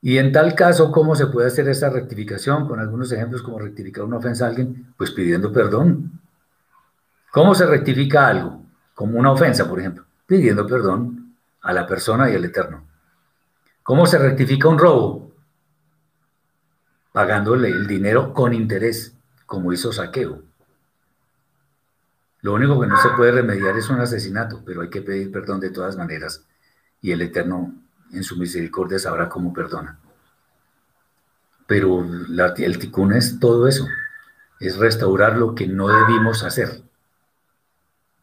[0.00, 2.66] Y en tal caso, ¿cómo se puede hacer esa rectificación?
[2.66, 6.20] Con algunos ejemplos, como rectificar una ofensa a alguien, pues pidiendo perdón.
[7.32, 8.62] ¿Cómo se rectifica algo?
[8.94, 12.85] Como una ofensa, por ejemplo, pidiendo perdón a la persona y al Eterno.
[13.86, 15.30] ¿Cómo se rectifica un robo?
[17.12, 19.14] Pagándole el dinero con interés,
[19.46, 20.42] como hizo Saqueo.
[22.40, 25.60] Lo único que no se puede remediar es un asesinato, pero hay que pedir perdón
[25.60, 26.44] de todas maneras.
[27.00, 27.76] Y el Eterno,
[28.10, 30.00] en su misericordia, sabrá cómo perdona.
[31.68, 32.04] Pero
[32.56, 33.86] el ticún es todo eso.
[34.58, 36.82] Es restaurar lo que no debimos hacer.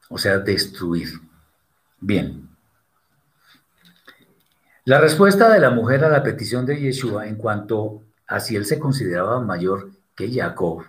[0.09, 1.21] O sea, destruir.
[2.01, 2.52] Bien.
[4.85, 8.65] La respuesta de la mujer a la petición de Yeshua en cuanto a si él
[8.65, 10.83] se consideraba mayor que Jacob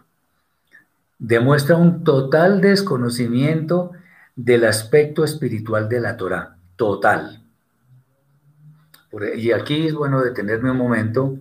[1.19, 3.93] demuestra un total desconocimiento
[4.35, 7.45] del aspecto espiritual de la Torah, total.
[9.37, 11.39] Y aquí es bueno detenerme un momento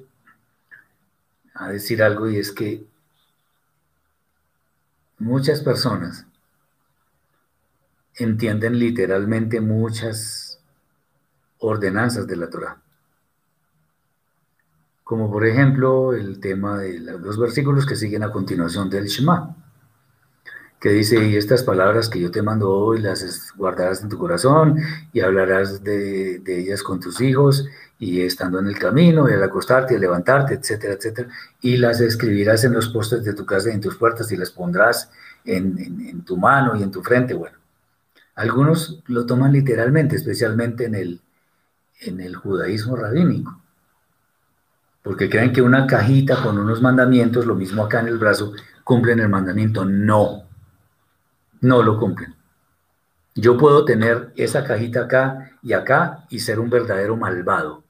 [1.56, 2.86] a decir algo y es que
[5.18, 6.28] muchas personas
[8.16, 10.53] entienden literalmente muchas
[11.64, 12.78] ordenanzas de la Torah.
[15.04, 19.56] Como por ejemplo el tema de los versículos que siguen a continuación del Shema
[20.84, 24.82] que dice, y estas palabras que yo te mando hoy las guardarás en tu corazón
[25.14, 27.66] y hablarás de, ellas con tus hijos
[28.00, 31.30] y estando en el camino y al acostarte y al levantarte, etcétera, etcétera,
[31.62, 34.52] y las escribirás en los postes de tu casa y en tus puertas y las
[34.52, 35.10] pondrás
[35.46, 37.34] en, en tu mano y en tu frente.
[37.34, 37.58] Bueno,
[38.36, 41.22] algunos lo toman literalmente, especialmente en el,
[42.02, 43.62] en el judaísmo rabínico,
[45.02, 49.20] porque creen que una cajita con unos mandamientos, lo mismo acá en el brazo, cumplen
[49.20, 49.86] el mandamiento.
[49.86, 50.44] No,
[51.62, 52.36] no lo cumplen.
[53.36, 57.84] Yo puedo tener esa cajita acá y acá y ser un verdadero malvado.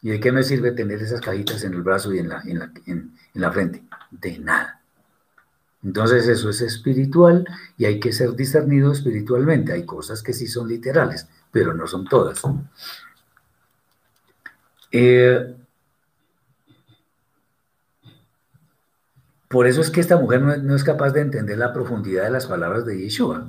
[0.00, 3.14] ¿Y de qué me sirve tener esas cajitas en el brazo y en la, en
[3.34, 3.84] la, frente?
[4.10, 4.80] De nada.
[5.84, 9.72] Entonces eso es espiritual y hay que ser discernido espiritualmente.
[9.72, 12.42] Hay cosas que sí son literales, pero no son todas.
[14.90, 15.54] Eh,
[19.52, 22.46] Por eso es que esta mujer no, es capaz de entender la profundidad de las
[22.46, 23.48] palabras de Yeshua.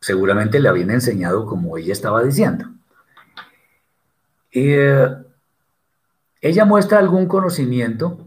[0.00, 2.64] Seguramente le habían enseñado como ella estaba diciendo.
[4.50, 5.08] Eh,
[6.40, 8.18] ella muestra algún conocimiento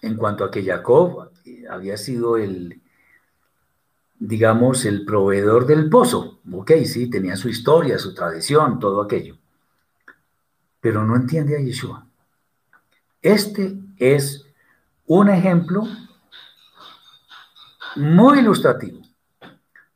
[0.00, 1.32] en cuanto a que Jacob
[1.68, 2.81] había sido el,
[4.24, 6.38] digamos, el proveedor del pozo.
[6.52, 9.36] Ok, sí, tenía su historia, su tradición, todo aquello.
[10.80, 12.06] Pero no entiende a Yeshua.
[13.20, 14.46] Este es
[15.06, 15.82] un ejemplo
[17.96, 19.00] muy ilustrativo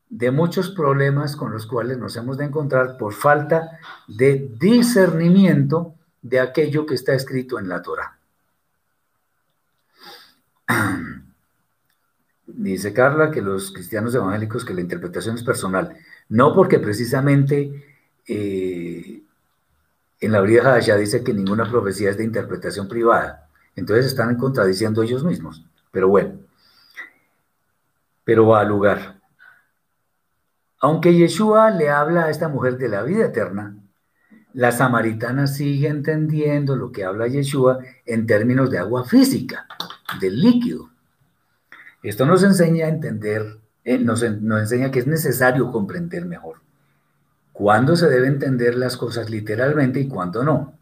[0.09, 3.79] de muchos problemas con los cuales nos hemos de encontrar por falta
[4.09, 8.19] de discernimiento de aquello que está escrito en la Torah.
[12.57, 15.97] Dice Carla que los cristianos evangélicos que la interpretación es personal,
[16.29, 17.85] no porque precisamente
[18.27, 19.23] eh,
[20.21, 25.03] en la Biblia ya dice que ninguna profecía es de interpretación privada, entonces están contradiciendo
[25.03, 26.47] ellos mismos, pero bueno
[28.27, 29.21] pero va al lugar.
[30.81, 33.77] Aunque Yeshua le habla a esta mujer de la vida eterna,
[34.53, 39.69] la samaritana sigue entendiendo lo que habla Yeshua en términos de agua física,
[40.21, 40.91] del líquido.
[42.07, 46.61] Esto nos enseña a entender, eh, nos, enseña que es necesario comprender mejor
[47.53, 50.79] cuándo se debe entender las cosas literalmente y cuándo no.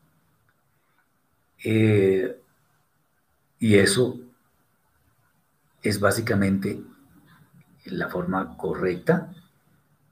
[1.65, 2.39] Eh,
[3.59, 4.21] y eso
[5.83, 6.83] es básicamente
[7.87, 9.33] la forma correcta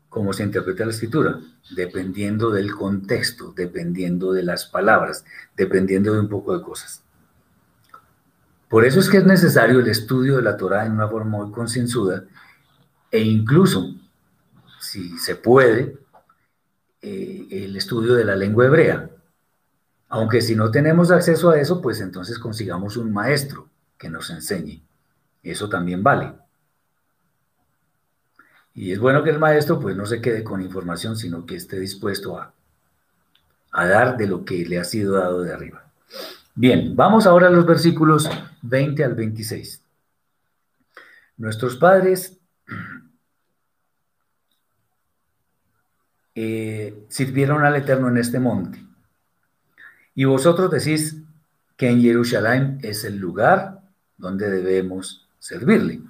[0.08, 1.40] como se interpreta la escritura,
[1.76, 5.26] dependiendo del contexto, dependiendo de las palabras,
[5.58, 7.02] dependiendo de un poco de cosas.
[8.72, 11.52] Por eso es que es necesario el estudio de la Torah en una forma muy
[11.52, 12.24] concienzuda
[13.10, 13.94] e incluso,
[14.80, 15.98] si se puede,
[17.02, 19.10] eh, el estudio de la lengua hebrea.
[20.08, 23.68] Aunque si no tenemos acceso a eso, pues entonces consigamos un maestro
[23.98, 24.82] que nos enseñe.
[25.42, 26.32] Eso también vale.
[28.72, 31.78] Y es bueno que el maestro pues no se quede con información, sino que esté
[31.78, 32.54] dispuesto a,
[33.70, 35.91] a dar de lo que le ha sido dado de arriba.
[36.54, 38.28] Bien, vamos ahora a los versículos
[38.60, 39.82] 20 al 26.
[41.38, 42.38] Nuestros padres
[46.34, 48.84] eh, sirvieron al Eterno en este monte.
[50.14, 51.16] Y vosotros decís
[51.78, 53.80] que en Jerusalén es el lugar
[54.18, 56.02] donde debemos servirle.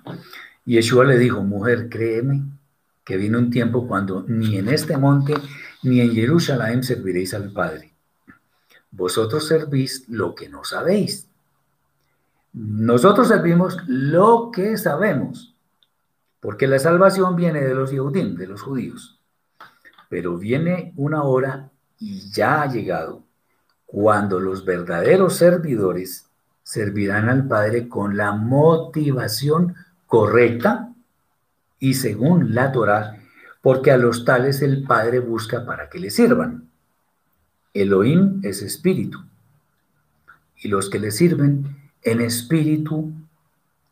[0.67, 2.43] Y Yeshua le dijo, mujer, créeme
[3.05, 5.35] que vino un tiempo cuando ni en este monte
[5.85, 7.92] ni en Jerusalén serviréis al Padre.
[8.93, 11.27] Vosotros servís lo que no sabéis.
[12.53, 15.55] Nosotros servimos lo que sabemos,
[16.41, 19.19] porque la salvación viene de los Yehudim, de los judíos.
[20.11, 23.23] Pero viene una hora y ya ha llegado
[23.87, 26.27] cuando los verdaderos servidores
[26.63, 29.75] servirán al Padre con la motivación
[30.07, 30.93] correcta
[31.79, 33.19] y según la Torah,
[33.63, 36.72] porque a los tales el Padre busca para que le sirvan.
[37.75, 39.25] Elohim es espíritu,
[40.57, 43.13] y los que le sirven en espíritu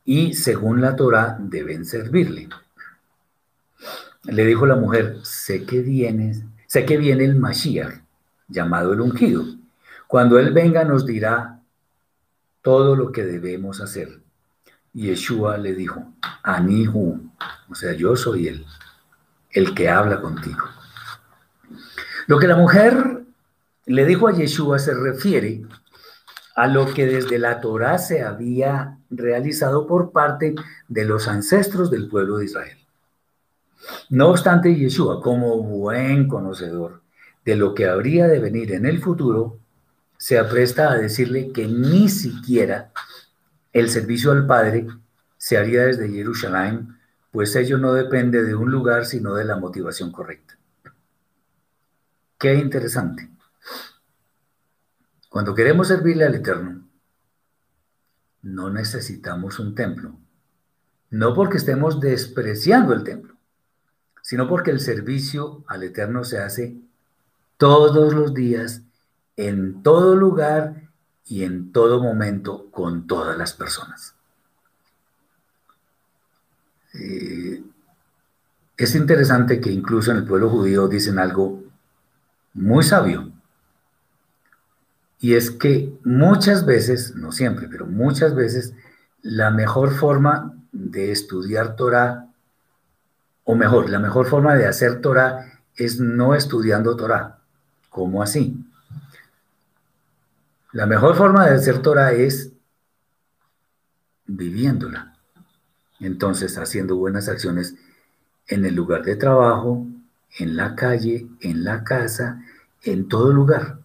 [0.04, 2.48] y según la Torah deben servirle.
[4.24, 6.34] Le dijo la mujer, sé que viene,
[6.66, 8.02] sé que viene el Mashiach,
[8.48, 9.44] llamado el ungido.
[10.06, 11.60] Cuando él venga nos dirá
[12.62, 14.20] todo lo que debemos hacer.
[14.92, 16.12] Y Yeshua le dijo,
[16.42, 17.30] Anihu,
[17.68, 18.66] o sea, yo soy él,
[19.52, 20.66] el que habla contigo.
[22.26, 23.22] Lo que la mujer
[23.92, 25.62] le dijo a Yeshua se refiere
[26.54, 30.54] a lo que desde la Torá se había realizado por parte
[30.88, 32.78] de los ancestros del pueblo de Israel.
[34.08, 37.02] No obstante, Yeshua, como buen conocedor
[37.44, 39.58] de lo que habría de venir en el futuro,
[40.18, 42.92] se apresta a decirle que ni siquiera
[43.72, 44.86] el servicio al Padre
[45.38, 46.96] se haría desde Jerusalén,
[47.30, 50.58] pues ello no depende de un lugar, sino de la motivación correcta.
[52.38, 53.30] Qué interesante.
[55.30, 56.82] Cuando queremos servirle al Eterno,
[58.42, 60.18] no necesitamos un templo.
[61.08, 63.36] No porque estemos despreciando el templo,
[64.22, 66.76] sino porque el servicio al Eterno se hace
[67.56, 68.82] todos los días,
[69.36, 70.90] en todo lugar
[71.24, 74.16] y en todo momento con todas las personas.
[76.94, 77.62] Eh,
[78.76, 81.62] es interesante que incluso en el pueblo judío dicen algo
[82.52, 83.29] muy sabio.
[85.20, 88.72] Y es que muchas veces, no siempre, pero muchas veces,
[89.22, 92.26] la mejor forma de estudiar Torah,
[93.44, 97.38] o mejor, la mejor forma de hacer Torah es no estudiando Torah.
[97.90, 98.64] ¿Cómo así?
[100.72, 102.52] La mejor forma de hacer Torah es
[104.26, 105.16] viviéndola.
[105.98, 107.74] Entonces, haciendo buenas acciones
[108.46, 109.86] en el lugar de trabajo,
[110.38, 112.42] en la calle, en la casa,
[112.82, 113.79] en todo lugar.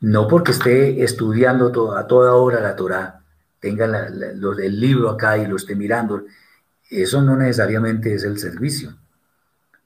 [0.00, 3.22] No porque esté estudiando a toda hora la Torah,
[3.60, 6.24] tenga el libro acá y lo esté mirando.
[6.88, 8.96] Eso no necesariamente es el servicio.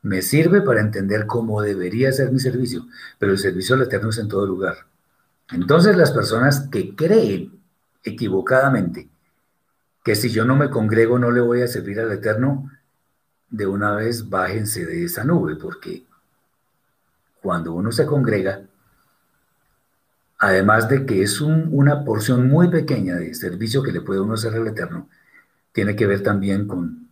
[0.03, 2.87] Me sirve para entender cómo debería ser mi servicio,
[3.19, 4.77] pero el servicio al Eterno es en todo lugar.
[5.51, 7.59] Entonces las personas que creen
[8.03, 9.09] equivocadamente
[10.05, 12.71] que si yo no me congrego no le voy a servir al Eterno,
[13.49, 16.05] de una vez bájense de esa nube, porque
[17.41, 18.63] cuando uno se congrega,
[20.45, 24.53] además de que es una porción muy pequeña de servicio que le puede uno hacer
[24.53, 25.09] al Eterno,
[25.73, 27.09] tiene que ver también con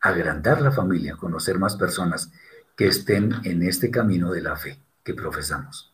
[0.00, 2.32] agrandar la familia, conocer más personas
[2.76, 5.92] que estén en este camino de la fe que profesamos.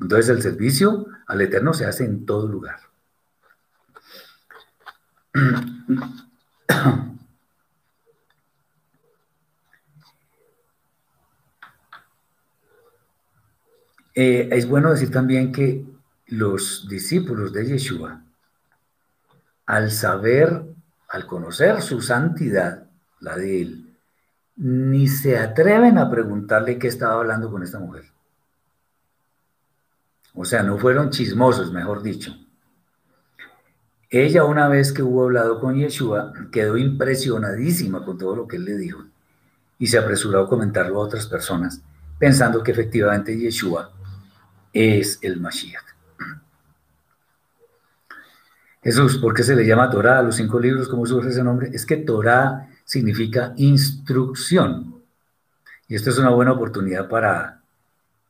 [0.00, 2.78] Entonces el servicio al Eterno se hace en todo lugar.
[14.18, 15.84] Eh, es bueno decir también que
[16.26, 18.22] los discípulos de Yeshua,
[19.66, 20.64] al saber,
[21.08, 22.88] al conocer su santidad,
[23.20, 23.96] la de él,
[24.56, 28.04] ni se atreven a preguntarle qué estaba hablando con esta mujer.
[30.34, 32.36] O sea, no fueron chismosos, mejor dicho.
[34.10, 38.64] Ella una vez que hubo hablado con Yeshua, quedó impresionadísima con todo lo que él
[38.64, 39.04] le dijo
[39.78, 41.82] y se apresuró a comentarlo a otras personas,
[42.18, 43.92] pensando que efectivamente Yeshua
[44.72, 45.95] es el Mashiach.
[48.86, 50.86] Jesús, ¿por qué se le llama Torah a los cinco libros?
[50.86, 51.70] ¿Cómo surge ese nombre?
[51.72, 55.02] Es que Torah significa instrucción.
[55.88, 57.62] Y esto es una buena oportunidad para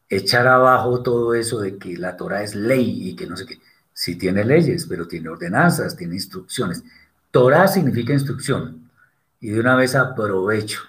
[0.09, 3.61] echar abajo todo eso de que la Torah es ley y que no sé qué.
[3.93, 6.83] Sí tiene leyes, pero tiene ordenanzas, tiene instrucciones.
[7.31, 8.89] Torah significa instrucción.
[9.43, 10.81] Y de una vez aprovecho.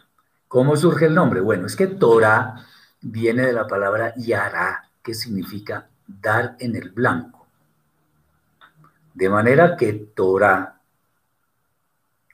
[0.47, 1.41] ¿Cómo surge el nombre?
[1.41, 2.65] Bueno, es que Torah
[3.01, 7.36] viene de la palabra yara, que significa dar en el blanco.
[9.17, 10.79] De manera que Torah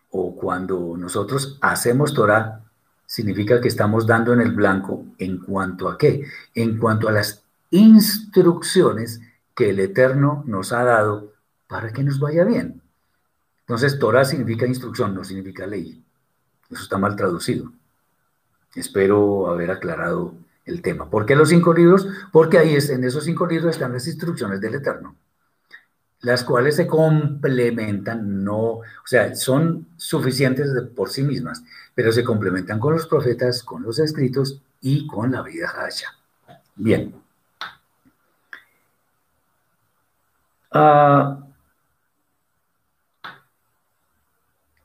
[0.10, 2.60] o cuando nosotros hacemos Torah,
[3.06, 6.26] significa que estamos dando en el blanco en cuanto a qué?
[6.54, 9.22] En cuanto a las instrucciones
[9.56, 11.32] que el Eterno nos ha dado
[11.70, 12.82] para que nos vaya bien.
[13.62, 16.04] Entonces, Torah significa instrucción, no significa ley.
[16.70, 17.72] Eso está mal traducido.
[18.76, 20.34] Espero haber aclarado
[20.66, 21.10] el tema.
[21.10, 22.06] ¿Por qué los cinco libros?
[22.34, 25.16] Porque ahí es, en esos cinco libros están las instrucciones del Eterno,
[26.24, 31.64] las cuales se complementan, no, o sea, son suficientes por sí mismas,
[31.94, 36.08] pero se complementan con los profetas, con los escritos y con la vida Hasha.
[36.76, 37.14] Bien.
[40.72, 41.38] Ah,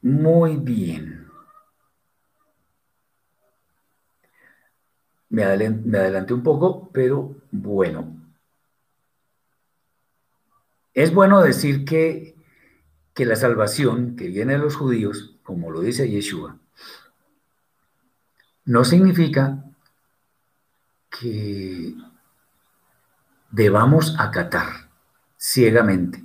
[0.03, 1.29] muy bien.
[5.31, 8.18] Me adelanté, un poco, pero bueno.
[10.99, 12.35] Es bueno decir que,
[13.15, 16.59] que la salvación que viene de los judíos, como lo dice Yeshua,
[18.65, 19.65] no significa
[21.09, 21.95] que
[23.53, 24.91] debamos acatar
[25.37, 26.25] ciegamente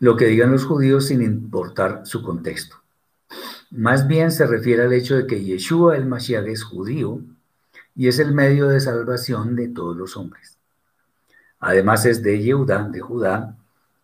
[0.00, 2.74] lo que digan los judíos sin importar su contexto.
[3.70, 7.20] Más bien se refiere al hecho de que Yeshua el Mashiach es judío
[7.94, 10.58] y es el medio de salvación de todos los hombres.
[11.60, 13.56] Además es de Yehuda, de Judá,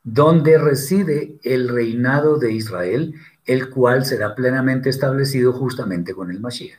[0.02, 3.14] donde reside el reinado de Israel,
[3.44, 6.78] el cual será plenamente establecido justamente con el Mashiach.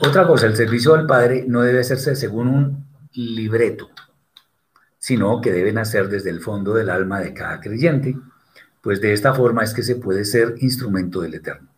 [0.00, 3.88] Otra cosa, el servicio al Padre no debe hacerse según un libreto,
[4.98, 8.16] sino que debe nacer desde el fondo del alma de cada creyente,
[8.82, 11.68] pues de esta forma es que se puede ser instrumento del Eterno.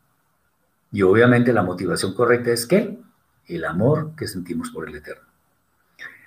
[0.90, 2.98] Y obviamente la motivación correcta es que
[3.46, 5.28] el amor que sentimos por el Eterno.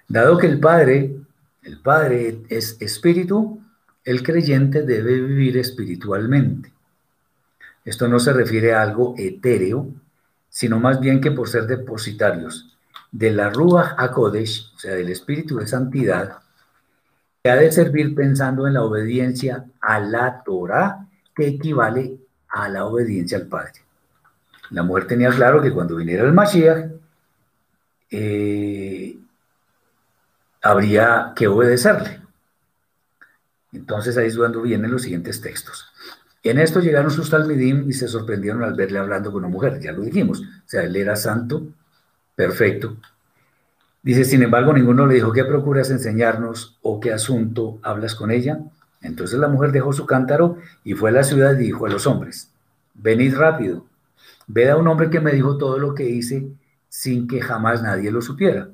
[0.08, 1.16] Dado que el Padre,
[1.64, 3.62] el Padre es espíritu,
[4.04, 6.72] el creyente debe vivir espiritualmente.
[7.86, 9.88] Esto no se refiere a algo etéreo,
[10.50, 12.78] sino más bien que por ser depositarios
[13.12, 16.40] de la Ruach HaKodesh, o sea, del espíritu de santidad,
[17.44, 22.18] que ha de servir pensando en la obediencia a la Torah, que equivale
[22.50, 23.82] a la obediencia al Padre.
[24.70, 26.92] La mujer tenía claro que cuando viniera el Mashiach,
[28.10, 29.18] eh,
[30.62, 32.22] habría que obedecerle.
[33.72, 35.92] Entonces ahí es cuando vienen los siguientes textos.
[36.44, 39.92] En esto llegaron sus talmidim y se sorprendieron al verle hablando con una mujer, ya
[39.92, 40.42] lo dijimos.
[40.42, 41.68] O sea, él era santo,
[42.36, 42.98] perfecto.
[44.04, 48.60] Dice, sin embargo, ninguno le dijo, ¿qué procuras enseñarnos o qué asunto hablas con ella?
[49.02, 52.08] Entonces la mujer dejó su cántaro y fue a la ciudad y dijo a los
[52.08, 52.50] hombres,
[52.96, 53.86] venid rápido,
[54.48, 56.48] ved a un hombre que me dijo todo lo que hice
[56.90, 58.70] sin que jamás nadie lo supiera.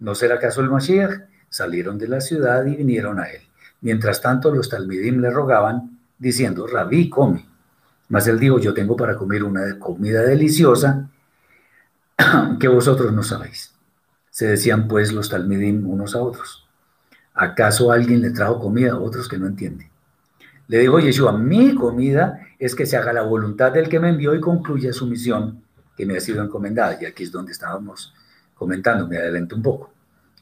[0.00, 1.22] ¿No será acaso el Mashiach?
[1.48, 3.42] Salieron de la ciudad y vinieron a él.
[3.80, 7.46] Mientras tanto, los talmidim le rogaban, diciendo, Rabí, come.
[8.08, 11.08] Mas él dijo, yo tengo para comer una comida deliciosa
[12.60, 13.74] que vosotros no sabéis.
[14.30, 16.66] Se decían pues los talmidim unos a otros.
[17.34, 19.88] ¿Acaso alguien le trajo comida a otros que no entienden?
[20.68, 24.34] Le dijo Yeshua, mi comida es que se haga la voluntad del que me envió
[24.34, 25.62] y concluya su misión
[25.96, 28.14] que me ha sido encomendada, y aquí es donde estábamos
[28.58, 29.92] comentando, me adelanto un poco,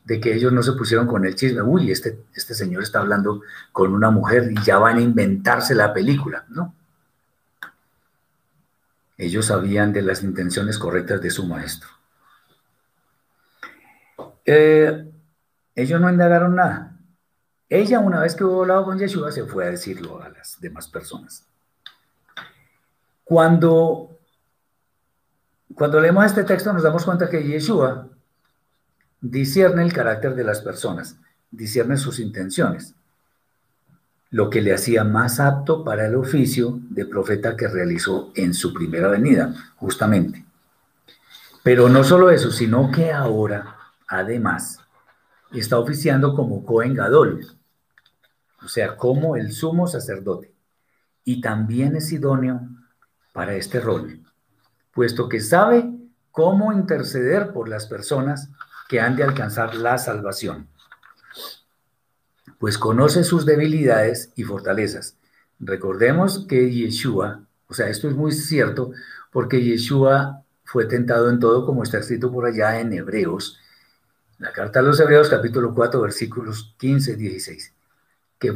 [0.04, 3.42] de que ellos no se pusieron con el chisme, uy, este, este señor está hablando
[3.72, 6.74] con una mujer y ya van a inventarse la película, ¿no?
[9.18, 11.88] Ellos sabían de las intenciones correctas de su maestro.
[14.44, 15.10] Eh,
[15.74, 16.96] ellos no indagaron nada.
[17.68, 20.86] Ella, una vez que hubo hablado con Yeshua, se fue a decirlo a las demás
[20.86, 21.46] personas.
[23.24, 24.15] Cuando
[25.74, 28.08] cuando leemos este texto nos damos cuenta que Yeshua
[29.20, 31.18] discierne el carácter de las personas,
[31.50, 32.94] discierne sus intenciones,
[34.30, 38.72] lo que le hacía más apto para el oficio de profeta que realizó en su
[38.72, 40.44] primera venida, justamente.
[41.62, 43.76] Pero no solo eso, sino que ahora,
[44.06, 44.80] además,
[45.52, 47.46] está oficiando como Cohen Gadol,
[48.62, 50.52] o sea, como el sumo sacerdote,
[51.24, 52.60] y también es idóneo
[53.32, 54.25] para este rol
[54.96, 55.92] puesto que sabe
[56.32, 58.48] cómo interceder por las personas
[58.88, 60.68] que han de alcanzar la salvación,
[62.58, 65.18] pues conoce sus debilidades y fortalezas.
[65.60, 68.92] Recordemos que Yeshua, o sea, esto es muy cierto,
[69.30, 73.60] porque Yeshua fue tentado en todo, como está escrito por allá en Hebreos,
[74.38, 77.74] la carta a los Hebreos, capítulo 4, versículos 15 y 16,
[78.38, 78.54] que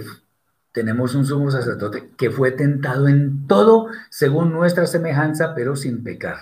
[0.72, 6.38] tenemos un sumo sacerdote que fue tentado en todo según nuestra semejanza, pero sin pecar.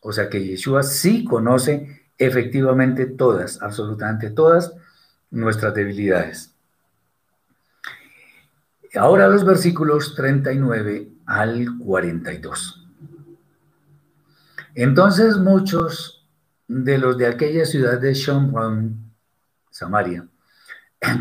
[0.00, 4.74] O sea que Yeshua sí conoce efectivamente todas, absolutamente todas
[5.30, 6.54] nuestras debilidades.
[8.94, 12.86] Ahora los versículos 39 al 42.
[14.74, 16.26] Entonces muchos
[16.66, 19.12] de los de aquella ciudad de Shomron,
[19.70, 20.26] Samaria,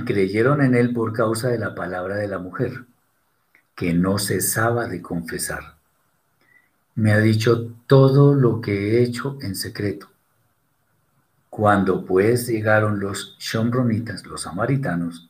[0.06, 2.86] creyeron en él por causa de la palabra de la mujer,
[3.76, 5.76] que no cesaba de confesar.
[6.95, 10.10] Me ha dicho todo lo que he hecho en secreto.
[11.49, 15.30] Cuando pues llegaron los shomronitas, los samaritanos,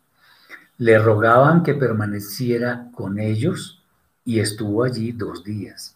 [0.78, 3.84] le rogaban que permaneciera con ellos
[4.24, 5.96] y estuvo allí dos días.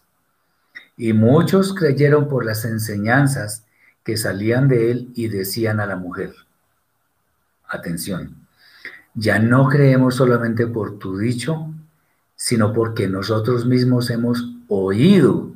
[0.96, 3.64] Y muchos creyeron por las enseñanzas
[4.04, 6.34] que salían de él y decían a la mujer,
[7.68, 8.41] atención,
[9.14, 11.72] ya no creemos solamente por tu dicho,
[12.34, 15.52] sino porque nosotros mismos hemos oído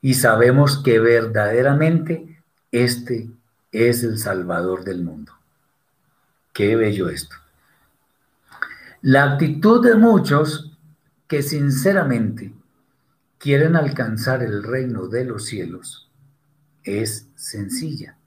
[0.00, 2.42] y sabemos que verdaderamente
[2.72, 3.30] este
[3.72, 5.32] es el Salvador del mundo.
[6.52, 7.36] Qué bello esto.
[9.02, 10.76] La actitud de muchos
[11.28, 12.52] que sinceramente
[13.38, 16.10] quieren alcanzar el reino de los cielos
[16.82, 18.17] es sencilla.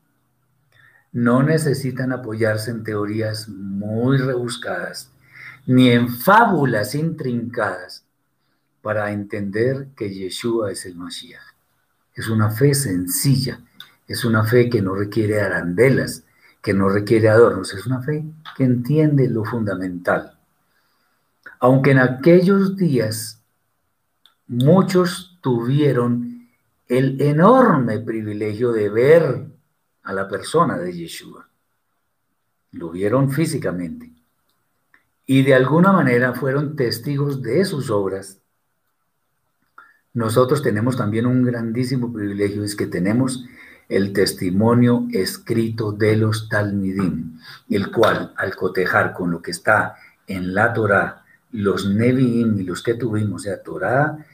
[1.12, 5.12] No necesitan apoyarse en teorías muy rebuscadas
[5.66, 8.06] ni en fábulas intrincadas
[8.82, 11.42] para entender que Yeshua es el Mashiach.
[12.14, 13.62] Es una fe sencilla,
[14.08, 16.24] es una fe que no requiere arandelas,
[16.62, 18.26] que no requiere adornos, es una fe
[18.56, 20.38] que entiende lo fundamental.
[21.60, 23.42] Aunque en aquellos días
[24.48, 26.50] muchos tuvieron
[26.88, 29.51] el enorme privilegio de ver
[30.12, 31.48] a la persona de Yeshua.
[32.74, 34.12] Lo vieron físicamente.
[35.26, 38.40] Y de alguna manera fueron testigos de sus obras.
[40.14, 43.46] Nosotros tenemos también un grandísimo privilegio, es que tenemos
[43.88, 47.40] el testimonio escrito de los Talmidim,
[47.70, 49.96] el cual, al cotejar con lo que está
[50.28, 54.26] en la Torah, los Nevi'im y los que tuvimos, o sea, Torah,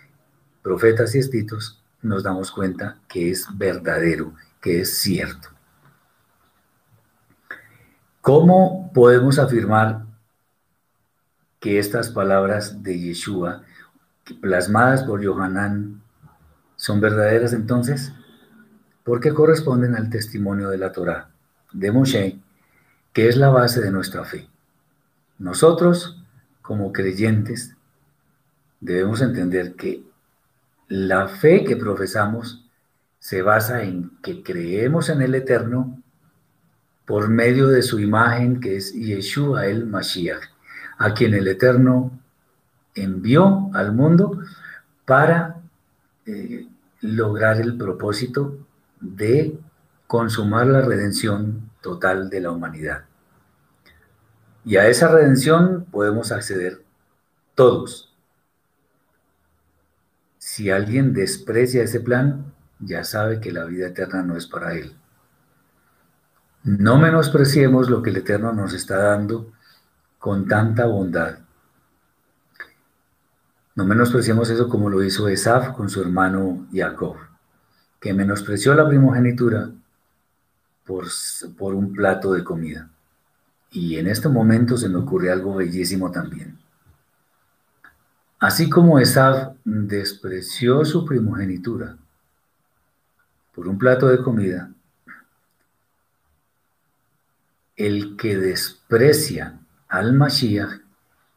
[0.64, 5.56] profetas y escritos, nos damos cuenta que es verdadero, que es cierto.
[8.28, 10.06] ¿Cómo podemos afirmar
[11.62, 13.64] que estas palabras de Yeshua,
[14.41, 16.02] plasmadas por Yohanan,
[16.76, 18.12] son verdaderas entonces?
[19.06, 21.30] Porque corresponden al testimonio de la Torah,
[21.72, 22.38] de Moshe,
[23.14, 24.49] que es la base de nuestra fe.
[25.40, 26.22] Nosotros,
[26.62, 27.78] como creyentes,
[28.82, 30.04] debemos entender que
[30.90, 32.68] la fe que profesamos
[33.20, 36.04] se basa en que creemos en el Eterno
[37.07, 40.43] por medio de su imagen que es Yeshua el Mashiach,
[40.97, 42.11] a quien el Eterno
[42.93, 44.41] envió al mundo
[45.05, 45.61] para
[46.25, 46.67] eh,
[46.99, 48.57] lograr el propósito
[48.99, 49.57] de
[50.05, 53.05] consumar la redención total de la humanidad.
[54.65, 56.84] Y a esa redención podemos acceder
[57.55, 58.13] todos.
[60.39, 64.93] Si alguien desprecia ese plan, ya sabe que la vida eterna no es para él.
[66.68, 69.53] No menospreciemos lo que el Eterno nos está dando
[70.19, 71.39] con tanta bondad.
[73.73, 77.15] No menospreciemos eso como lo hizo Esaf con su hermano Jacob,
[78.02, 79.69] que menospreció la primogenitura
[80.85, 81.06] por,
[81.57, 82.89] por un plato de comida.
[83.72, 86.60] Y en este momento se me ocurre algo bellísimo también.
[88.39, 91.95] Así como Esaf despreció su primogenitura
[93.56, 94.69] por un plato de comida,
[97.78, 100.82] el que desprecia al Mashiach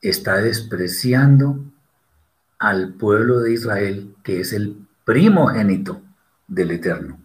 [0.00, 1.62] está despreciando
[2.58, 6.00] al pueblo de Israel, que es el primogénito
[6.48, 7.18] del Eterno.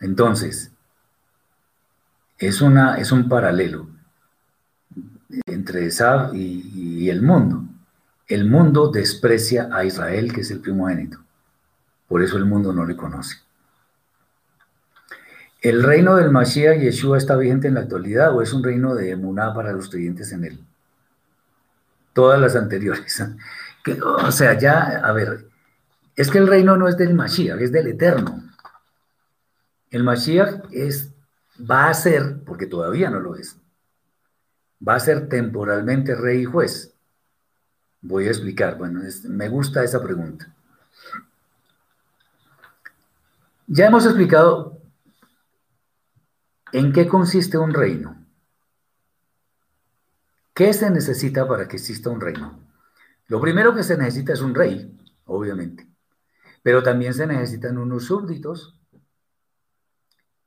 [0.00, 0.72] Entonces,
[2.38, 3.88] es, una, es un paralelo
[5.46, 7.64] entre Esab y, y el mundo.
[8.28, 11.18] El mundo desprecia a Israel, que es el primogénito.
[12.06, 13.47] Por eso el mundo no le conoce.
[15.60, 19.10] ¿El reino del Mashiach Yeshua está vigente en la actualidad o es un reino de
[19.10, 20.64] emuná para los creyentes en él?
[22.12, 23.22] Todas las anteriores.
[24.02, 25.48] o sea, ya, a ver,
[26.14, 28.44] es que el reino no es del Mashiach, es del Eterno.
[29.90, 31.12] El Mashiach es,
[31.58, 33.56] va a ser, porque todavía no lo es,
[34.86, 36.94] va a ser temporalmente rey y juez.
[38.00, 40.54] Voy a explicar, bueno, me gusta esa pregunta.
[43.66, 44.77] Ya hemos explicado
[46.72, 48.16] ¿En qué consiste un reino?
[50.54, 52.58] ¿Qué se necesita para que exista un reino?
[53.28, 55.86] Lo primero que se necesita es un rey, obviamente,
[56.62, 58.78] pero también se necesitan unos súbditos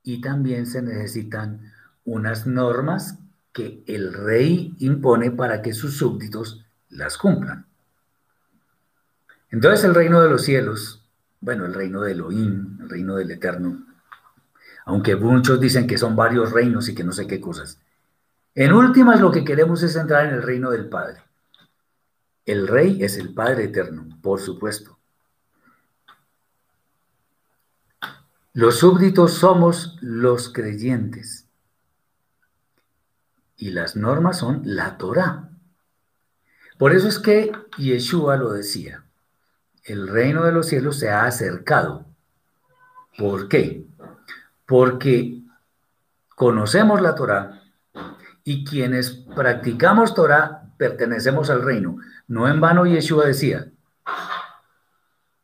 [0.02, 1.72] y también se necesitan
[2.04, 3.18] unas normas
[3.52, 7.66] que el rey impone para que sus súbditos las cumplan.
[9.50, 11.04] Entonces el reino de los cielos,
[11.40, 13.86] bueno, el reino de Elohim, el reino del Eterno,
[14.84, 17.78] aunque muchos dicen que son varios reinos y que no sé qué cosas.
[18.54, 21.22] En últimas lo que queremos es entrar en el reino del Padre.
[22.44, 24.98] El rey es el Padre eterno, por supuesto.
[28.52, 31.46] Los súbditos somos los creyentes.
[33.56, 35.48] Y las normas son la Torah.
[36.78, 39.02] Por eso es que Yeshua lo decía
[39.84, 42.06] el reino de los cielos se ha acercado.
[43.18, 43.84] ¿Por qué?
[44.72, 45.42] Porque
[46.34, 47.60] conocemos la Torah
[48.42, 51.98] y quienes practicamos Torah pertenecemos al reino.
[52.26, 53.66] No en vano Yeshua decía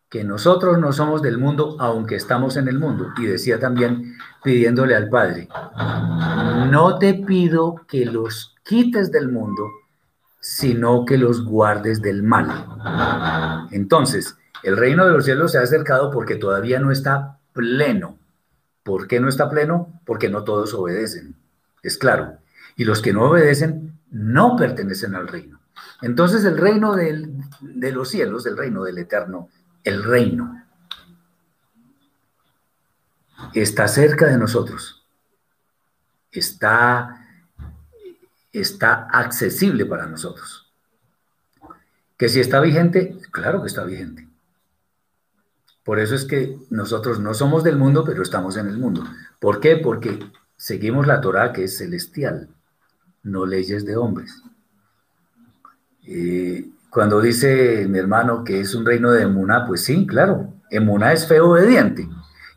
[0.08, 3.08] que nosotros no somos del mundo aunque estamos en el mundo.
[3.18, 5.50] Y decía también pidiéndole al Padre,
[6.70, 9.62] no te pido que los quites del mundo,
[10.40, 12.48] sino que los guardes del mal.
[13.72, 18.17] Entonces, el reino de los cielos se ha acercado porque todavía no está pleno.
[18.88, 20.00] ¿Por qué no está pleno?
[20.06, 21.36] Porque no todos obedecen.
[21.82, 22.38] Es claro.
[22.74, 25.60] Y los que no obedecen no pertenecen al reino.
[26.00, 29.50] Entonces el reino de los cielos, el reino del eterno,
[29.84, 30.64] el reino,
[33.52, 35.04] está cerca de nosotros.
[36.32, 37.26] Está
[38.54, 40.72] está accesible para nosotros.
[42.16, 44.27] Que si está vigente, claro que está vigente.
[45.88, 49.04] Por eso es que nosotros no somos del mundo, pero estamos en el mundo.
[49.40, 49.76] ¿Por qué?
[49.76, 50.18] Porque
[50.54, 52.50] seguimos la Torah que es celestial,
[53.22, 54.42] no leyes de hombres.
[56.06, 61.14] Eh, cuando dice mi hermano que es un reino de Emuná, pues sí, claro, Emuná
[61.14, 62.06] es fe obediente.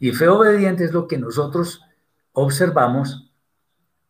[0.02, 1.86] Y fe obediente es lo que nosotros
[2.34, 3.32] observamos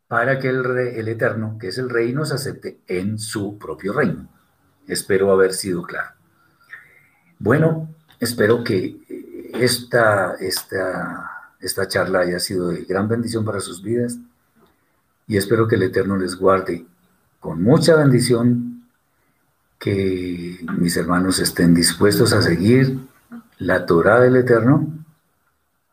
[0.07, 4.27] para que el, el Eterno, que es el Rey, nos acepte en su propio reino.
[4.88, 6.10] Espero haber sido claro.
[7.38, 7.88] Bueno,
[8.22, 9.02] espero que
[9.56, 14.18] esta, esta, esta charla haya sido de gran bendición para sus vidas
[15.27, 16.85] y espero que el Eterno les guarde
[17.39, 18.84] con mucha bendición,
[19.80, 22.99] que mis hermanos estén dispuestos a seguir
[23.57, 24.88] la Torah del Eterno,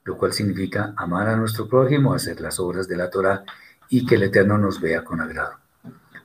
[0.05, 3.45] lo cual significa amar a nuestro prójimo, hacer las obras de la Torah
[3.89, 5.55] y que el Eterno nos vea con agrado.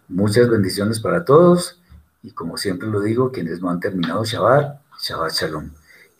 [0.09, 1.79] Muchas bendiciones para todos
[2.21, 5.69] y como siempre lo digo, quienes no han terminado Shabbat, Shabbat Shalom.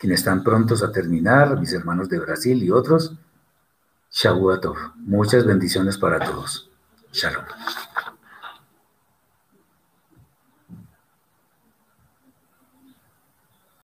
[0.04, 3.14] Quienes están prontos a terminar, mis hermanos de Brasil y otros,
[4.10, 4.76] Shavuatov.
[4.96, 6.68] Muchas bendiciones para todos.
[7.10, 7.46] Shalom.